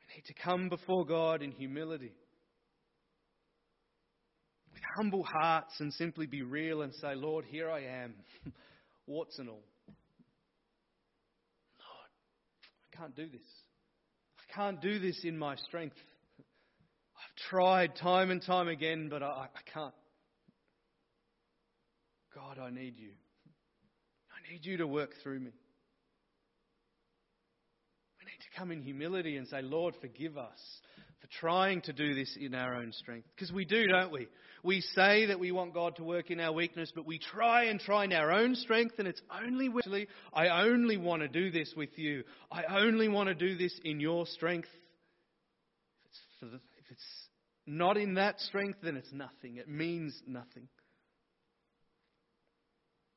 We 0.08 0.16
need 0.16 0.26
to 0.28 0.34
come 0.36 0.70
before 0.70 1.06
God 1.06 1.42
in 1.42 1.52
humility. 1.52 2.14
With 4.72 4.84
humble 4.96 5.24
hearts 5.24 5.74
and 5.80 5.92
simply 5.94 6.28
be 6.28 6.44
real 6.44 6.84
and 6.84 6.94
say, 6.94 7.16
Lord, 7.16 7.46
here 7.50 7.72
I 7.72 7.82
am, 7.82 8.14
warts 9.10 9.40
and 9.40 9.50
all. 9.50 9.64
Lord, 11.80 12.12
I 12.94 12.98
can't 12.98 13.16
do 13.16 13.28
this. 13.30 13.48
I 14.38 14.54
can't 14.56 14.82
do 14.82 15.00
this 15.00 15.20
in 15.24 15.38
my 15.38 15.56
strength 15.58 15.96
I've 17.20 17.50
tried 17.50 17.96
time 17.98 18.32
and 18.32 18.42
time 18.42 18.68
again, 18.68 19.10
but 19.10 19.22
I, 19.22 19.48
I 19.54 19.72
can't. 19.74 19.94
God, 22.34 22.58
I 22.60 22.70
need 22.70 22.98
you. 22.98 23.12
I 24.32 24.52
need 24.52 24.66
you 24.66 24.78
to 24.78 24.88
work 24.88 25.12
through 25.22 25.40
me. 25.40 25.52
We 28.20 28.26
need 28.26 28.40
to 28.40 28.58
come 28.58 28.72
in 28.72 28.82
humility 28.82 29.36
and 29.38 29.48
say, 29.48 29.62
Lord, 29.62 29.96
forgive 30.00 30.38
us 30.38 30.60
for 31.20 31.28
trying 31.40 31.82
to 31.82 31.94
do 31.94 32.14
this 32.16 32.38
in 32.40 32.56
our 32.56 32.76
own 32.76 32.94
strength. 32.94 33.28
Because 33.36 33.52
we 33.52 33.66
do, 33.66 33.86
don't 33.88 34.12
we? 34.12 34.28
We 34.64 34.82
say 34.82 35.28
that 35.28 35.40
we 35.40 35.52
want 35.52 35.74
God 35.74 35.96
to 35.98 36.04
work 36.04 36.32
in 36.32 36.40
our 36.40 36.52
weakness, 36.52 36.92
but 36.94 37.06
we 37.06 37.20
try 37.20 37.66
and 37.66 37.80
try 37.80 38.04
in 38.06 38.14
our 38.14 38.32
own 38.32 38.56
strength, 38.56 38.96
and 38.98 39.08
it's 39.08 39.22
only 39.32 39.70
I 40.34 40.48
only 40.64 40.98
want 40.98 41.22
to 41.22 41.28
do 41.28 41.52
this 41.52 41.74
with 41.78 41.98
you. 41.98 42.24
I 42.52 42.64
only 42.70 43.08
want 43.08 43.30
to 43.30 43.36
do 43.36 43.58
this 43.58 43.78
in 43.84 44.00
your 44.00 44.26
strength. 44.26 44.68
If 46.42 46.54
it's, 46.54 46.54
if 46.54 46.92
it's 46.92 47.28
not 47.66 47.98
in 47.98 48.16
that 48.16 48.40
strength, 48.42 48.80
then 48.82 48.96
it's 48.96 49.12
nothing. 49.14 49.58
It 49.58 49.70
means 49.70 50.20
nothing. 50.28 50.68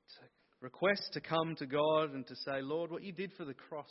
It's 0.07 0.19
request 0.61 1.11
to 1.15 1.21
come 1.21 1.57
to 1.57 1.67
God 1.67 2.15
and 2.15 2.27
to 2.27 2.37
say, 2.37 2.61
Lord, 2.61 2.91
what 2.91 3.03
you 3.03 3.13
did 3.13 3.33
for 3.37 3.45
the 3.45 3.55
cross, 3.55 3.91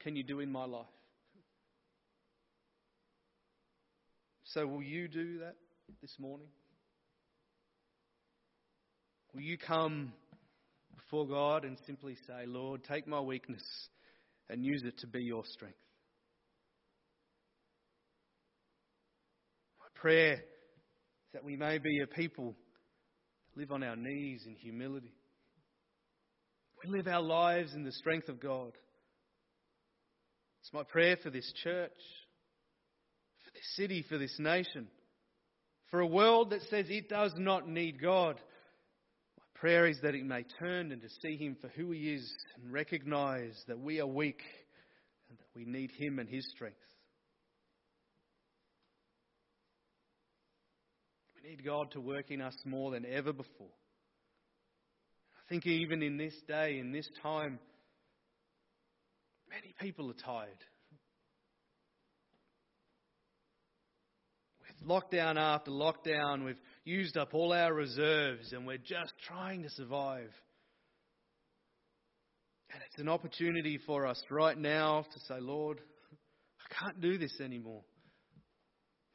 can 0.00 0.16
you 0.16 0.24
do 0.24 0.40
in 0.40 0.50
my 0.50 0.64
life? 0.64 0.86
So, 4.44 4.66
will 4.66 4.82
you 4.82 5.06
do 5.06 5.38
that 5.40 5.54
this 6.02 6.14
morning? 6.18 6.48
Will 9.34 9.42
you 9.42 9.58
come 9.58 10.12
before 10.96 11.26
God 11.26 11.64
and 11.64 11.78
simply 11.86 12.16
say, 12.26 12.46
Lord, 12.46 12.82
take 12.84 13.06
my 13.06 13.20
weakness 13.20 13.62
and 14.48 14.64
use 14.64 14.82
it 14.84 14.98
to 14.98 15.06
be 15.06 15.22
your 15.22 15.44
strength? 15.44 15.76
My 19.80 20.00
prayer 20.00 20.34
is 20.34 20.40
that 21.32 21.44
we 21.44 21.56
may 21.56 21.78
be 21.78 22.00
a 22.00 22.06
people 22.06 22.56
that 23.54 23.60
live 23.60 23.70
on 23.70 23.84
our 23.84 23.96
knees 23.96 24.42
in 24.46 24.56
humility. 24.56 25.14
We 26.82 26.90
live 26.90 27.06
our 27.06 27.22
lives 27.22 27.74
in 27.74 27.84
the 27.84 27.92
strength 27.92 28.28
of 28.28 28.40
God. 28.40 28.72
It's 30.62 30.72
my 30.72 30.82
prayer 30.82 31.16
for 31.22 31.30
this 31.30 31.50
church, 31.62 31.90
for 33.44 33.50
this 33.54 33.76
city, 33.76 34.04
for 34.08 34.18
this 34.18 34.34
nation, 34.38 34.88
for 35.90 36.00
a 36.00 36.06
world 36.06 36.50
that 36.50 36.62
says 36.70 36.86
it 36.88 37.08
does 37.08 37.32
not 37.36 37.68
need 37.68 38.00
God. 38.00 38.40
Prayer 39.60 39.86
is 39.86 39.98
that 40.00 40.14
it 40.14 40.24
may 40.24 40.42
turn 40.58 40.90
and 40.90 41.02
to 41.02 41.08
see 41.20 41.36
Him 41.36 41.54
for 41.60 41.68
who 41.68 41.90
He 41.90 42.14
is 42.14 42.32
and 42.56 42.72
recognize 42.72 43.62
that 43.68 43.78
we 43.78 44.00
are 44.00 44.06
weak 44.06 44.40
and 45.28 45.38
that 45.38 45.48
we 45.54 45.66
need 45.66 45.90
Him 45.98 46.18
and 46.18 46.26
His 46.26 46.48
strength. 46.48 46.78
We 51.36 51.50
need 51.50 51.62
God 51.62 51.90
to 51.90 52.00
work 52.00 52.30
in 52.30 52.40
us 52.40 52.54
more 52.64 52.90
than 52.90 53.04
ever 53.04 53.34
before. 53.34 53.68
I 55.36 55.42
think 55.50 55.66
even 55.66 56.02
in 56.02 56.16
this 56.16 56.34
day, 56.48 56.78
in 56.78 56.90
this 56.90 57.08
time, 57.22 57.58
many 59.50 59.74
people 59.78 60.08
are 60.08 60.24
tired. 60.24 60.64
With 64.62 64.88
lockdown 64.88 65.36
after 65.36 65.70
lockdown, 65.70 66.46
we've 66.46 66.56
used 66.84 67.16
up 67.16 67.34
all 67.34 67.52
our 67.52 67.72
reserves 67.72 68.52
and 68.52 68.66
we're 68.66 68.78
just 68.78 69.12
trying 69.26 69.62
to 69.62 69.70
survive. 69.70 70.30
And 72.72 72.82
it's 72.88 73.00
an 73.00 73.08
opportunity 73.08 73.78
for 73.86 74.06
us 74.06 74.22
right 74.30 74.56
now 74.56 75.04
to 75.12 75.20
say, 75.20 75.40
Lord, 75.40 75.80
I 76.60 76.74
can't 76.82 77.00
do 77.00 77.18
this 77.18 77.40
anymore 77.40 77.82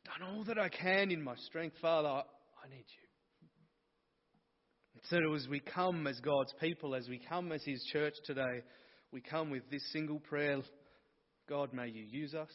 done 0.06 0.28
all 0.28 0.44
that 0.46 0.60
I 0.60 0.70
can 0.70 1.12
in 1.12 1.24
my 1.24 1.36
strength. 1.36 1.78
Father, 1.82 2.08
I 2.08 2.70
need 2.70 2.86
you. 2.86 3.50
So 5.10 5.34
as 5.34 5.48
we 5.48 5.60
come 5.60 6.08
as 6.08 6.20
God's 6.20 6.54
people, 6.60 6.96
as 6.96 7.08
we 7.08 7.20
come 7.30 7.52
as 7.52 7.64
His 7.64 7.84
church 7.92 8.14
today, 8.26 8.62
we 9.12 9.22
come 9.22 9.50
with 9.50 9.70
this 9.70 9.84
single 9.92 10.20
prayer 10.20 10.62
God, 11.48 11.74
may 11.74 11.90
you 11.90 12.04
use 12.04 12.34
us. 12.34 12.50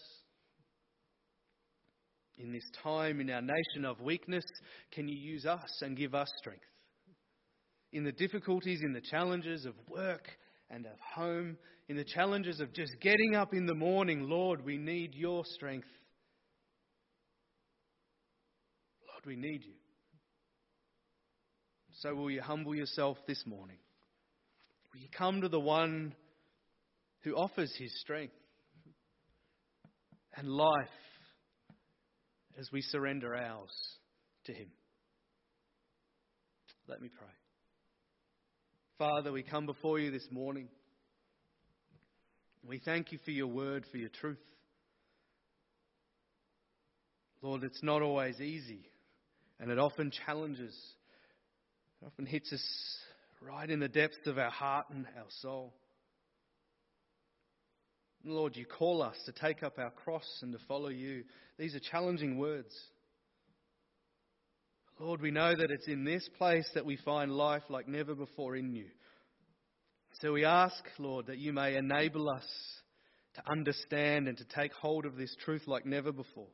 In 2.40 2.52
this 2.52 2.68
time, 2.82 3.20
in 3.20 3.28
our 3.28 3.42
nation 3.42 3.84
of 3.84 4.00
weakness, 4.00 4.44
can 4.92 5.06
you 5.08 5.16
use 5.16 5.44
us 5.44 5.82
and 5.82 5.94
give 5.94 6.14
us 6.14 6.30
strength? 6.38 6.64
In 7.92 8.02
the 8.02 8.12
difficulties, 8.12 8.80
in 8.82 8.94
the 8.94 9.02
challenges 9.02 9.66
of 9.66 9.74
work 9.90 10.26
and 10.70 10.86
of 10.86 10.98
home, 11.14 11.58
in 11.88 11.96
the 11.96 12.04
challenges 12.04 12.60
of 12.60 12.72
just 12.72 12.92
getting 13.02 13.34
up 13.34 13.52
in 13.52 13.66
the 13.66 13.74
morning, 13.74 14.22
Lord, 14.22 14.64
we 14.64 14.78
need 14.78 15.14
your 15.14 15.44
strength. 15.44 15.88
Lord, 19.06 19.26
we 19.26 19.36
need 19.36 19.62
you. 19.64 19.74
So 21.98 22.14
will 22.14 22.30
you 22.30 22.40
humble 22.40 22.74
yourself 22.74 23.18
this 23.26 23.44
morning? 23.44 23.76
Will 24.94 25.00
you 25.02 25.08
come 25.14 25.42
to 25.42 25.48
the 25.48 25.60
one 25.60 26.14
who 27.22 27.34
offers 27.34 27.74
his 27.76 28.00
strength 28.00 28.32
and 30.36 30.48
life 30.48 30.88
as 32.58 32.70
we 32.72 32.82
surrender 32.82 33.34
ours 33.34 33.70
to 34.44 34.52
him? 34.52 34.68
Let 36.88 37.00
me 37.00 37.08
pray. 37.08 37.28
Father, 38.98 39.32
we 39.32 39.42
come 39.42 39.66
before 39.66 39.98
you 39.98 40.10
this 40.10 40.26
morning. 40.30 40.68
We 42.66 42.78
thank 42.78 43.12
you 43.12 43.18
for 43.24 43.30
your 43.30 43.46
word, 43.46 43.84
for 43.90 43.96
your 43.96 44.10
truth. 44.20 44.38
Lord, 47.42 47.64
it's 47.64 47.82
not 47.82 48.02
always 48.02 48.40
easy 48.40 48.90
and 49.60 49.70
it 49.70 49.78
often 49.78 50.10
challenges, 50.10 50.74
it 52.00 52.06
often 52.06 52.26
hits 52.26 52.52
us 52.52 52.64
right 53.42 53.68
in 53.68 53.78
the 53.78 53.88
depths 53.88 54.26
of 54.26 54.38
our 54.38 54.50
heart 54.50 54.86
and 54.90 55.06
our 55.18 55.26
soul. 55.40 55.74
Lord, 58.24 58.56
you 58.56 58.66
call 58.66 59.02
us 59.02 59.16
to 59.26 59.32
take 59.32 59.62
up 59.62 59.78
our 59.78 59.90
cross 59.90 60.26
and 60.42 60.52
to 60.52 60.58
follow 60.68 60.88
you. 60.88 61.24
These 61.58 61.74
are 61.74 61.80
challenging 61.80 62.38
words. 62.38 62.74
Lord, 64.98 65.22
we 65.22 65.30
know 65.30 65.56
that 65.56 65.70
it's 65.70 65.88
in 65.88 66.04
this 66.04 66.28
place 66.36 66.68
that 66.74 66.84
we 66.84 66.96
find 66.96 67.32
life 67.32 67.62
like 67.70 67.88
never 67.88 68.14
before 68.14 68.56
in 68.56 68.72
you. 68.72 68.86
So 70.20 70.32
we 70.32 70.44
ask, 70.44 70.84
Lord, 70.98 71.26
that 71.28 71.38
you 71.38 71.54
may 71.54 71.76
enable 71.76 72.28
us 72.28 72.46
to 73.34 73.42
understand 73.50 74.28
and 74.28 74.36
to 74.36 74.44
take 74.44 74.72
hold 74.74 75.06
of 75.06 75.16
this 75.16 75.34
truth 75.42 75.62
like 75.66 75.86
never 75.86 76.12
before. 76.12 76.48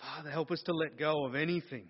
Father, 0.00 0.30
help 0.30 0.50
us 0.50 0.62
to 0.66 0.72
let 0.72 0.98
go 0.98 1.24
of 1.24 1.34
anything 1.34 1.86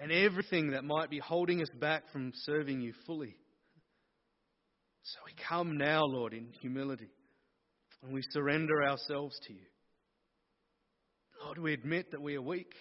and 0.00 0.12
everything 0.12 0.72
that 0.72 0.84
might 0.84 1.08
be 1.08 1.18
holding 1.18 1.62
us 1.62 1.70
back 1.80 2.04
from 2.12 2.32
serving 2.44 2.82
you 2.82 2.92
fully. 3.06 3.36
So 5.06 5.20
we 5.24 5.32
come 5.48 5.78
now, 5.78 6.02
Lord, 6.04 6.32
in 6.32 6.48
humility 6.60 7.10
and 8.02 8.12
we 8.12 8.22
surrender 8.30 8.82
ourselves 8.82 9.38
to 9.46 9.52
you. 9.52 9.60
Lord, 11.44 11.58
we 11.58 11.72
admit 11.72 12.10
that 12.10 12.20
we 12.20 12.34
are 12.34 12.42
weak, 12.42 12.72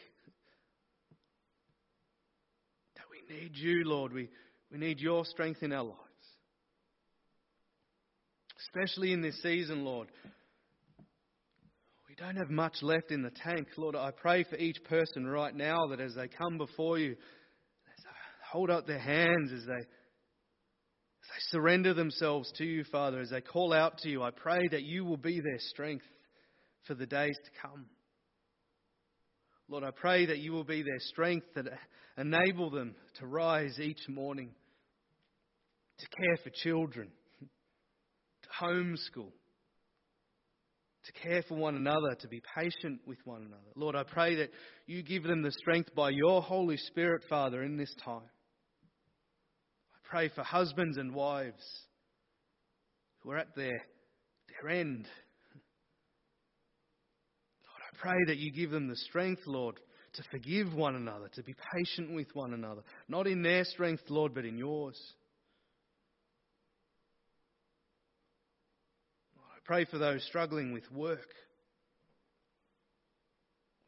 that 2.95 3.03
we 3.11 3.35
need 3.35 3.51
you, 3.53 3.83
Lord. 3.85 4.11
We, 4.11 4.29
we 4.71 4.79
need 4.79 4.99
your 4.99 5.23
strength 5.25 5.61
in 5.61 5.71
our 5.71 5.83
lives. 5.83 5.99
Especially 8.73 9.13
in 9.13 9.21
this 9.21 9.39
season, 9.43 9.85
Lord, 9.85 10.07
we 12.09 12.15
don't 12.15 12.37
have 12.37 12.49
much 12.49 12.81
left 12.81 13.11
in 13.11 13.21
the 13.21 13.31
tank. 13.43 13.67
Lord, 13.77 13.95
I 13.95 14.09
pray 14.09 14.45
for 14.45 14.55
each 14.55 14.83
person 14.85 15.27
right 15.27 15.55
now 15.55 15.85
that 15.91 15.99
as 15.99 16.15
they 16.15 16.27
come 16.27 16.57
before 16.57 16.97
you, 16.97 17.11
as 17.11 18.03
they 18.03 18.09
hold 18.51 18.71
up 18.71 18.87
their 18.87 18.97
hands 18.97 19.51
as 19.53 19.65
they, 19.67 19.85
they 21.29 21.57
surrender 21.57 21.93
themselves 21.93 22.51
to 22.57 22.65
you, 22.65 22.83
Father, 22.85 23.19
as 23.19 23.29
they 23.29 23.41
call 23.41 23.73
out 23.73 23.97
to 23.99 24.09
you. 24.09 24.23
I 24.23 24.31
pray 24.31 24.67
that 24.71 24.83
you 24.83 25.05
will 25.05 25.17
be 25.17 25.39
their 25.39 25.59
strength 25.59 26.05
for 26.85 26.93
the 26.93 27.05
days 27.05 27.37
to 27.43 27.67
come. 27.67 27.85
Lord, 29.67 29.83
I 29.83 29.91
pray 29.91 30.27
that 30.27 30.37
you 30.37 30.51
will 30.51 30.63
be 30.63 30.83
their 30.83 30.99
strength 30.99 31.47
that 31.55 31.65
enable 32.17 32.69
them 32.69 32.95
to 33.19 33.25
rise 33.25 33.79
each 33.79 34.07
morning, 34.07 34.51
to 35.97 36.07
care 36.07 36.37
for 36.43 36.51
children, 36.63 37.09
to 37.41 38.49
homeschool, 38.63 39.31
to 41.05 41.11
care 41.13 41.43
for 41.47 41.55
one 41.55 41.75
another, 41.75 42.15
to 42.19 42.27
be 42.27 42.41
patient 42.55 43.01
with 43.07 43.17
one 43.25 43.41
another. 43.41 43.71
Lord, 43.75 43.95
I 43.95 44.03
pray 44.03 44.35
that 44.35 44.51
you 44.85 45.01
give 45.01 45.23
them 45.23 45.41
the 45.41 45.51
strength 45.51 45.93
by 45.95 46.11
your 46.11 46.41
Holy 46.41 46.77
Spirit, 46.77 47.23
Father, 47.27 47.63
in 47.63 47.77
this 47.77 47.93
time. 48.03 48.29
Pray 50.15 50.29
for 50.33 50.43
husbands 50.45 50.95
and 50.95 51.13
wives 51.13 51.61
who 53.19 53.31
are 53.31 53.37
at 53.37 53.53
their, 53.53 53.83
their 54.47 54.71
end. 54.71 55.05
Lord, 57.65 57.81
I 57.83 57.97
pray 57.97 58.23
that 58.27 58.37
you 58.37 58.53
give 58.53 58.71
them 58.71 58.87
the 58.87 58.95
strength, 58.95 59.41
Lord, 59.45 59.75
to 60.13 60.23
forgive 60.31 60.73
one 60.73 60.95
another, 60.95 61.27
to 61.33 61.43
be 61.43 61.53
patient 61.73 62.15
with 62.15 62.33
one 62.33 62.53
another. 62.53 62.81
Not 63.09 63.27
in 63.27 63.41
their 63.41 63.65
strength, 63.65 64.03
Lord, 64.07 64.33
but 64.33 64.45
in 64.45 64.57
yours. 64.57 64.97
I 69.37 69.59
pray 69.65 69.83
for 69.83 69.97
those 69.97 70.23
struggling 70.23 70.71
with 70.71 70.89
work. 70.93 71.27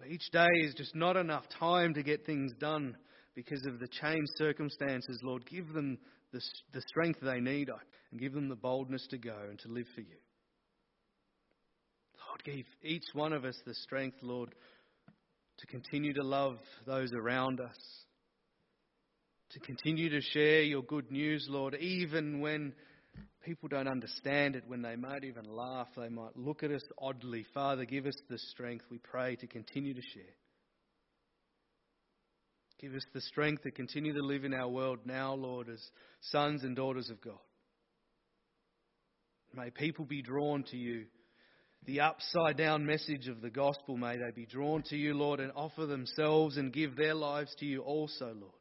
Each 0.06 0.30
day 0.34 0.48
is 0.66 0.74
just 0.74 0.94
not 0.94 1.16
enough 1.16 1.46
time 1.58 1.94
to 1.94 2.04
get 2.04 2.26
things 2.26 2.52
done 2.60 2.98
because 3.34 3.66
of 3.66 3.80
the 3.80 3.88
changed 3.88 4.32
circumstances. 4.36 5.22
Lord, 5.24 5.46
give 5.46 5.72
them 5.72 6.00
the, 6.32 6.42
the 6.74 6.82
strength 6.82 7.20
they 7.22 7.40
need 7.40 7.70
and 8.12 8.20
give 8.20 8.34
them 8.34 8.50
the 8.50 8.56
boldness 8.56 9.06
to 9.12 9.18
go 9.18 9.36
and 9.50 9.60
to 9.60 9.68
live 9.70 9.88
for 9.96 10.02
you. 10.02 10.18
Lord, 12.28 12.44
give 12.44 12.66
each 12.84 13.06
one 13.13 13.34
of 13.34 13.46
us 13.46 13.58
the 13.66 13.74
strength, 13.74 14.18
Lord, 14.22 14.54
to 15.60 15.68
continue 15.68 16.13
to 16.13 16.24
love 16.24 16.58
those 16.86 17.13
around 17.13 17.60
us, 17.60 17.78
to 19.52 19.60
continue 19.60 20.10
to 20.10 20.22
share 20.22 20.62
your 20.62 20.84
good 20.84 21.12
news, 21.12 21.48
Lord, 21.50 21.76
even 21.76 22.42
when 22.42 22.74
people 23.44 23.70
don't 23.70 23.88
understand 23.88 24.56
it, 24.56 24.63
when 24.68 24.82
they 24.82 24.96
might 24.96 25.24
even 25.24 25.46
laugh, 25.56 25.88
they 25.96 26.10
might 26.10 26.36
look 26.36 26.63
at 26.63 26.72
us 26.72 26.84
oddly. 26.98 27.46
Father, 27.54 27.86
give 27.86 28.06
us 28.06 28.18
the 28.30 28.38
strength, 28.38 28.86
we 28.92 28.98
pray, 28.98 29.36
to 29.38 29.48
continue 29.48 29.94
to 29.94 30.02
share. 30.02 30.36
Give 32.80 32.94
us 32.94 33.06
the 33.13 33.22
strength 33.22 33.63
to 33.63 33.72
continue 33.72 34.13
to 34.13 34.22
live 34.22 34.46
in 34.46 34.54
our 34.54 34.70
world 34.70 35.00
now, 35.06 35.34
Lord, 35.34 35.68
as 35.70 35.82
sons 36.22 36.63
and 36.63 36.76
daughters 36.76 37.10
of 37.10 37.22
God. 37.22 37.40
May 39.54 39.72
people 39.72 40.06
be 40.06 40.22
drawn 40.22 40.63
to 40.66 40.78
you. 40.78 41.06
The 41.86 42.02
upside 42.02 42.58
down 42.58 42.86
message 42.86 43.28
of 43.28 43.42
the 43.42 43.50
gospel, 43.50 43.98
may 43.98 44.18
they 44.18 44.32
be 44.36 44.46
drawn 44.46 44.84
to 44.90 44.98
you, 44.98 45.13
Lord, 45.13 45.40
and 45.40 45.52
offer 45.56 45.86
themselves 45.86 46.58
and 46.58 46.74
give 46.74 46.96
their 46.96 47.16
lives 47.16 47.56
to 47.60 47.66
you 47.66 47.82
also, 47.82 48.34
Lord 48.40 48.54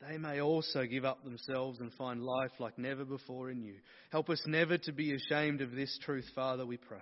they 0.00 0.18
may 0.18 0.40
also 0.40 0.84
give 0.84 1.04
up 1.04 1.24
themselves 1.24 1.80
and 1.80 1.92
find 1.94 2.22
life 2.22 2.50
like 2.58 2.78
never 2.78 3.04
before 3.04 3.50
in 3.50 3.62
you. 3.62 3.76
Help 4.10 4.28
us 4.28 4.42
never 4.46 4.78
to 4.78 4.92
be 4.92 5.14
ashamed 5.14 5.60
of 5.60 5.72
this 5.72 5.98
truth, 6.02 6.26
Father, 6.34 6.66
we 6.66 6.76
pray. 6.76 6.98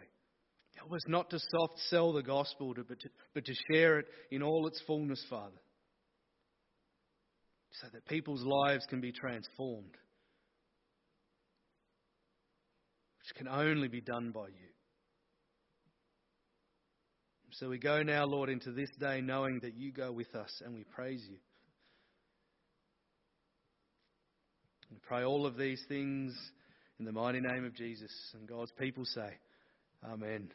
Help 0.77 0.93
us 0.93 1.03
not 1.07 1.31
to 1.31 1.39
soft 1.39 1.79
sell 1.89 2.13
the 2.13 2.23
gospel, 2.23 2.75
but, 2.77 3.01
to, 3.01 3.09
but 3.35 3.45
to 3.45 3.55
share 3.71 3.99
it 3.99 4.07
in 4.31 4.43
all 4.43 4.67
its 4.67 4.81
fullness, 4.87 5.25
Father, 5.31 5.61
so 7.81 7.89
that 7.93 8.07
people's 8.07 8.43
lives 8.43 8.85
can 8.89 9.01
be 9.01 9.13
transformed, 9.13 9.97
which 13.19 13.37
can 13.37 13.49
only 13.49 13.89
be 13.89 14.01
done 14.01 14.31
by 14.31 14.49
you. 14.49 14.75
So 17.59 17.69
we 17.69 17.79
go 17.79 18.03
now, 18.03 18.25
Lord, 18.25 18.49
into 18.49 18.73
this 18.73 18.91
day 18.99 19.21
knowing 19.21 19.61
that 19.63 19.77
you 19.77 19.93
go 19.93 20.11
with 20.11 20.35
us 20.35 20.51
and 20.65 20.75
we 20.75 20.83
praise 20.83 21.25
you. 21.31 21.37
We 24.91 24.97
pray 25.07 25.23
all 25.23 25.47
of 25.47 25.57
these 25.57 25.81
things 25.89 26.35
in 26.99 27.05
the 27.05 27.13
mighty 27.13 27.41
name 27.41 27.65
of 27.65 27.75
Jesus. 27.77 28.11
And 28.35 28.49
God's 28.49 28.73
people 28.77 29.05
say, 29.05 29.39
Amen. 30.05 30.13
Amen. 30.13 30.51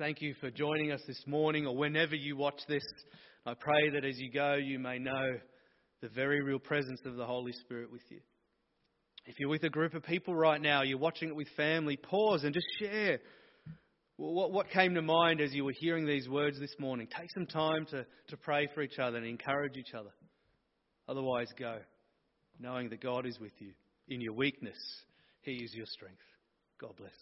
Thank 0.00 0.22
you 0.22 0.32
for 0.40 0.50
joining 0.50 0.92
us 0.92 1.02
this 1.06 1.22
morning 1.26 1.66
or 1.66 1.76
whenever 1.76 2.14
you 2.14 2.34
watch 2.34 2.58
this. 2.66 2.82
I 3.44 3.52
pray 3.52 3.90
that 3.90 4.02
as 4.02 4.18
you 4.18 4.32
go, 4.32 4.54
you 4.54 4.78
may 4.78 4.98
know 4.98 5.34
the 6.00 6.08
very 6.08 6.40
real 6.42 6.58
presence 6.58 7.02
of 7.04 7.16
the 7.16 7.26
Holy 7.26 7.52
Spirit 7.52 7.92
with 7.92 8.00
you. 8.08 8.20
If 9.26 9.38
you're 9.38 9.50
with 9.50 9.62
a 9.64 9.68
group 9.68 9.92
of 9.92 10.02
people 10.02 10.34
right 10.34 10.58
now, 10.58 10.80
you're 10.80 10.96
watching 10.96 11.28
it 11.28 11.36
with 11.36 11.48
family, 11.54 11.98
pause 11.98 12.44
and 12.44 12.54
just 12.54 12.64
share 12.78 13.18
what, 14.16 14.52
what 14.52 14.70
came 14.70 14.94
to 14.94 15.02
mind 15.02 15.42
as 15.42 15.52
you 15.52 15.66
were 15.66 15.74
hearing 15.78 16.06
these 16.06 16.30
words 16.30 16.58
this 16.58 16.74
morning. 16.78 17.06
Take 17.14 17.30
some 17.32 17.44
time 17.44 17.84
to, 17.90 18.06
to 18.28 18.36
pray 18.38 18.70
for 18.74 18.80
each 18.80 18.98
other 18.98 19.18
and 19.18 19.26
encourage 19.26 19.76
each 19.76 19.92
other. 19.92 20.14
Otherwise, 21.10 21.48
go 21.58 21.76
knowing 22.58 22.88
that 22.88 23.02
God 23.02 23.26
is 23.26 23.38
with 23.38 23.52
you. 23.58 23.72
In 24.08 24.22
your 24.22 24.32
weakness, 24.32 24.78
He 25.42 25.56
is 25.56 25.74
your 25.74 25.84
strength. 25.84 26.22
God 26.80 26.96
bless. 26.96 27.12